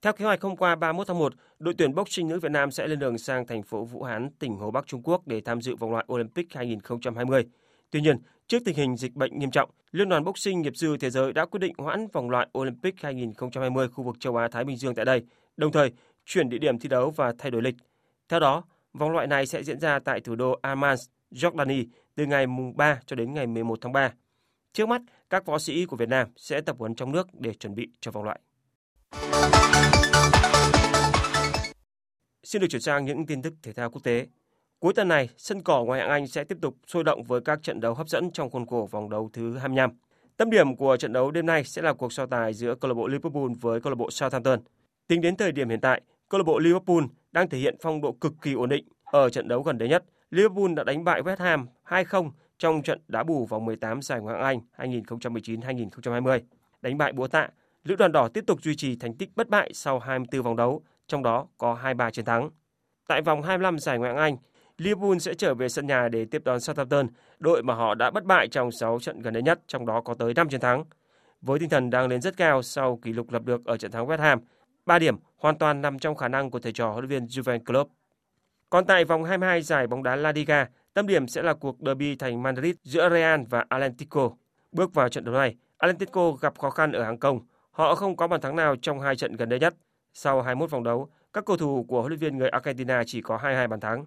[0.02, 2.86] Theo kế hoạch hôm qua 31 tháng 1, đội tuyển boxing nữ Việt Nam sẽ
[2.86, 5.76] lên đường sang thành phố Vũ Hán, tỉnh Hồ Bắc Trung Quốc để tham dự
[5.76, 7.46] vòng loại Olympic 2020.
[7.90, 8.16] Tuy nhiên,
[8.50, 11.46] trước tình hình dịch bệnh nghiêm trọng, Liên đoàn boxing nghiệp dư thế giới đã
[11.46, 15.04] quyết định hoãn vòng loại Olympic 2020 khu vực châu Á Thái Bình Dương tại
[15.04, 15.22] đây,
[15.56, 15.92] đồng thời
[16.24, 17.74] chuyển địa điểm thi đấu và thay đổi lịch.
[18.28, 20.96] Theo đó, vòng loại này sẽ diễn ra tại thủ đô Amman,
[21.30, 21.84] Jordani
[22.14, 24.12] từ ngày mùng 3 cho đến ngày 11 tháng 3.
[24.72, 27.74] Trước mắt, các võ sĩ của Việt Nam sẽ tập huấn trong nước để chuẩn
[27.74, 28.40] bị cho vòng loại.
[32.42, 34.26] Xin được chuyển sang những tin tức thể thao quốc tế.
[34.80, 37.62] Cuối tuần này, sân cỏ Ngoại hạng Anh sẽ tiếp tục sôi động với các
[37.62, 39.90] trận đấu hấp dẫn trong khuôn khổ vòng đấu thứ 25.
[40.36, 42.94] Tâm điểm của trận đấu đêm nay sẽ là cuộc so tài giữa câu lạc
[42.94, 44.60] bộ Liverpool với câu lạc bộ Southampton.
[45.08, 48.12] Tính đến thời điểm hiện tại, câu lạc bộ Liverpool đang thể hiện phong độ
[48.12, 48.84] cực kỳ ổn định.
[49.04, 53.00] Ở trận đấu gần đây nhất, Liverpool đã đánh bại West Ham 2-0 trong trận
[53.08, 56.40] đá bù vòng 18 giải Ngoại hạng Anh 2019-2020.
[56.82, 57.48] Đánh bại Búa Tạ,
[57.84, 60.82] Lữ đoàn đỏ tiếp tục duy trì thành tích bất bại sau 24 vòng đấu,
[61.06, 62.50] trong đó có 23 chiến thắng.
[63.08, 64.36] Tại vòng 25 giải Ngoại hạng Anh,
[64.80, 67.06] Liverpool sẽ trở về sân nhà để tiếp đón Southampton,
[67.38, 70.14] đội mà họ đã bất bại trong 6 trận gần đây nhất, trong đó có
[70.14, 70.84] tới 5 chiến thắng.
[71.40, 74.06] Với tinh thần đang lên rất cao sau kỷ lục lập được ở trận thắng
[74.06, 74.40] West Ham,
[74.86, 77.64] 3 điểm hoàn toàn nằm trong khả năng của thầy trò huấn luyện viên Jurgen
[77.64, 77.90] Klopp.
[78.70, 82.16] Còn tại vòng 22 giải bóng đá La Liga, tâm điểm sẽ là cuộc derby
[82.16, 84.30] thành Madrid giữa Real và Atlético.
[84.72, 87.40] Bước vào trận đấu này, Atlético gặp khó khăn ở hàng công.
[87.70, 89.74] Họ không có bàn thắng nào trong hai trận gần đây nhất.
[90.12, 93.36] Sau 21 vòng đấu, các cầu thủ của huấn luyện viên người Argentina chỉ có
[93.36, 94.04] 22 bàn thắng.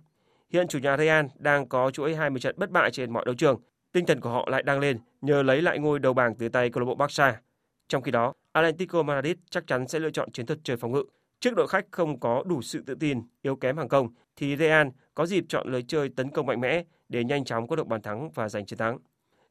[0.53, 3.61] Hiện chủ nhà Real đang có chuỗi 20 trận bất bại trên mọi đấu trường.
[3.91, 6.69] Tinh thần của họ lại đang lên nhờ lấy lại ngôi đầu bảng từ tay
[6.69, 7.41] câu lạc bộ Barca.
[7.87, 11.03] Trong khi đó, Atletico Madrid chắc chắn sẽ lựa chọn chiến thuật chơi phòng ngự.
[11.39, 14.87] Trước đội khách không có đủ sự tự tin, yếu kém hàng công, thì Real
[15.13, 18.01] có dịp chọn lối chơi tấn công mạnh mẽ để nhanh chóng có được bàn
[18.01, 18.97] thắng và giành chiến thắng.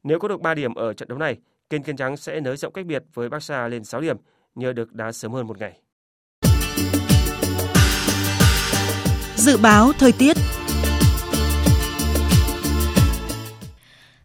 [0.03, 1.37] Nếu có được 3 điểm ở trận đấu này,
[1.69, 4.17] kênh Kiên Trắng sẽ nới rộng cách biệt với Barca lên 6 điểm
[4.55, 5.79] nhờ được đá sớm hơn một ngày.
[9.35, 10.37] Dự báo thời tiết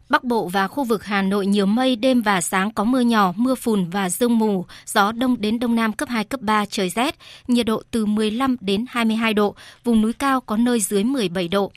[0.09, 3.33] Bắc Bộ và khu vực Hà Nội nhiều mây, đêm và sáng có mưa nhỏ,
[3.37, 6.91] mưa phùn và sương mù, gió đông đến đông nam cấp 2, cấp 3, trời
[6.91, 7.15] rét,
[7.49, 9.55] nhiệt độ từ 15 đến 22 độ,
[9.85, 11.73] vùng núi cao có nơi dưới 17 độ.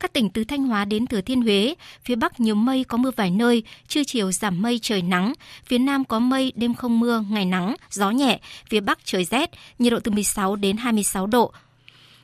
[0.00, 1.74] Các tỉnh từ Thanh Hóa đến Thừa Thiên Huế,
[2.04, 5.32] phía Bắc nhiều mây có mưa vài nơi, trưa chiều giảm mây trời nắng,
[5.66, 9.50] phía Nam có mây, đêm không mưa, ngày nắng, gió nhẹ, phía Bắc trời rét,
[9.78, 11.52] nhiệt độ từ 16 đến 26 độ,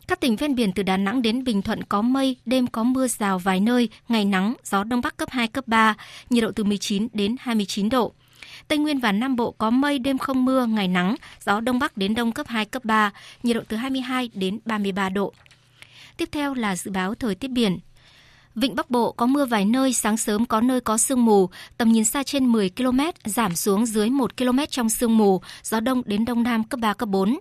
[0.09, 3.07] các tỉnh ven biển từ Đà Nẵng đến Bình Thuận có mây, đêm có mưa
[3.07, 5.95] rào vài nơi, ngày nắng, gió đông bắc cấp 2, cấp 3,
[6.31, 8.13] nhiệt độ từ 19 đến 29 độ.
[8.69, 11.97] Tây Nguyên và Nam Bộ có mây, đêm không mưa, ngày nắng, gió đông bắc
[11.97, 13.11] đến đông cấp 2, cấp 3,
[13.43, 15.33] nhiệt độ từ 22 đến 33 độ.
[16.17, 17.79] Tiếp theo là dự báo thời tiết biển.
[18.61, 21.93] Vịnh Bắc Bộ có mưa vài nơi, sáng sớm có nơi có sương mù, tầm
[21.93, 26.03] nhìn xa trên 10 km, giảm xuống dưới 1 km trong sương mù, gió đông
[26.07, 27.39] đến đông nam cấp 3, cấp 4.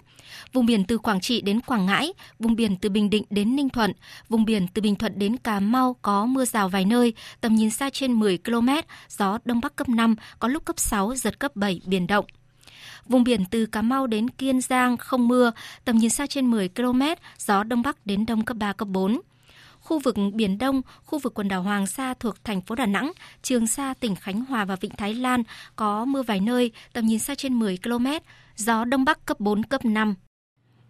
[0.54, 3.70] Vùng biển từ Quảng Trị đến Quảng Ngãi, vùng biển từ Bình Định đến Ninh
[3.70, 3.92] Thuận,
[4.30, 7.70] vùng biển từ Bình Thuận đến Cà Mau có mưa rào vài nơi, tầm nhìn
[7.70, 8.70] xa trên 10 km,
[9.10, 12.26] gió đông bắc cấp 5, có lúc cấp 6, giật cấp 7, biển động.
[13.08, 15.52] Vùng biển từ Cà Mau đến Kiên Giang không mưa,
[15.86, 17.02] tầm nhìn xa trên 10 km,
[17.38, 19.20] gió đông bắc đến đông cấp 3, cấp 4
[19.88, 23.12] khu vực Biển Đông, khu vực quần đảo Hoàng Sa thuộc thành phố Đà Nẵng,
[23.44, 25.44] Trường Sa, tỉnh Khánh Hòa và Vịnh Thái Lan
[25.76, 28.08] có mưa vài nơi, tầm nhìn xa trên 10 km,
[28.56, 30.16] gió Đông Bắc cấp 4, cấp 5.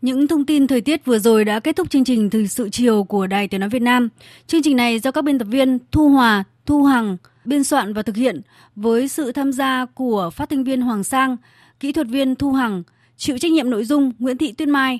[0.02, 3.04] Những thông tin thời tiết vừa rồi đã kết thúc chương trình Thời sự chiều
[3.04, 4.10] của Đài Tiếng Nói Việt Nam.
[4.48, 8.02] Chương trình này do các biên tập viên Thu Hòa, Thu Hằng biên soạn và
[8.02, 8.42] thực hiện
[8.76, 11.38] với sự tham gia của phát thanh viên Hoàng Sang,
[11.80, 12.84] kỹ thuật viên Thu Hằng,
[13.18, 15.00] chịu trách nhiệm nội dung Nguyễn Thị Tuyên Mai.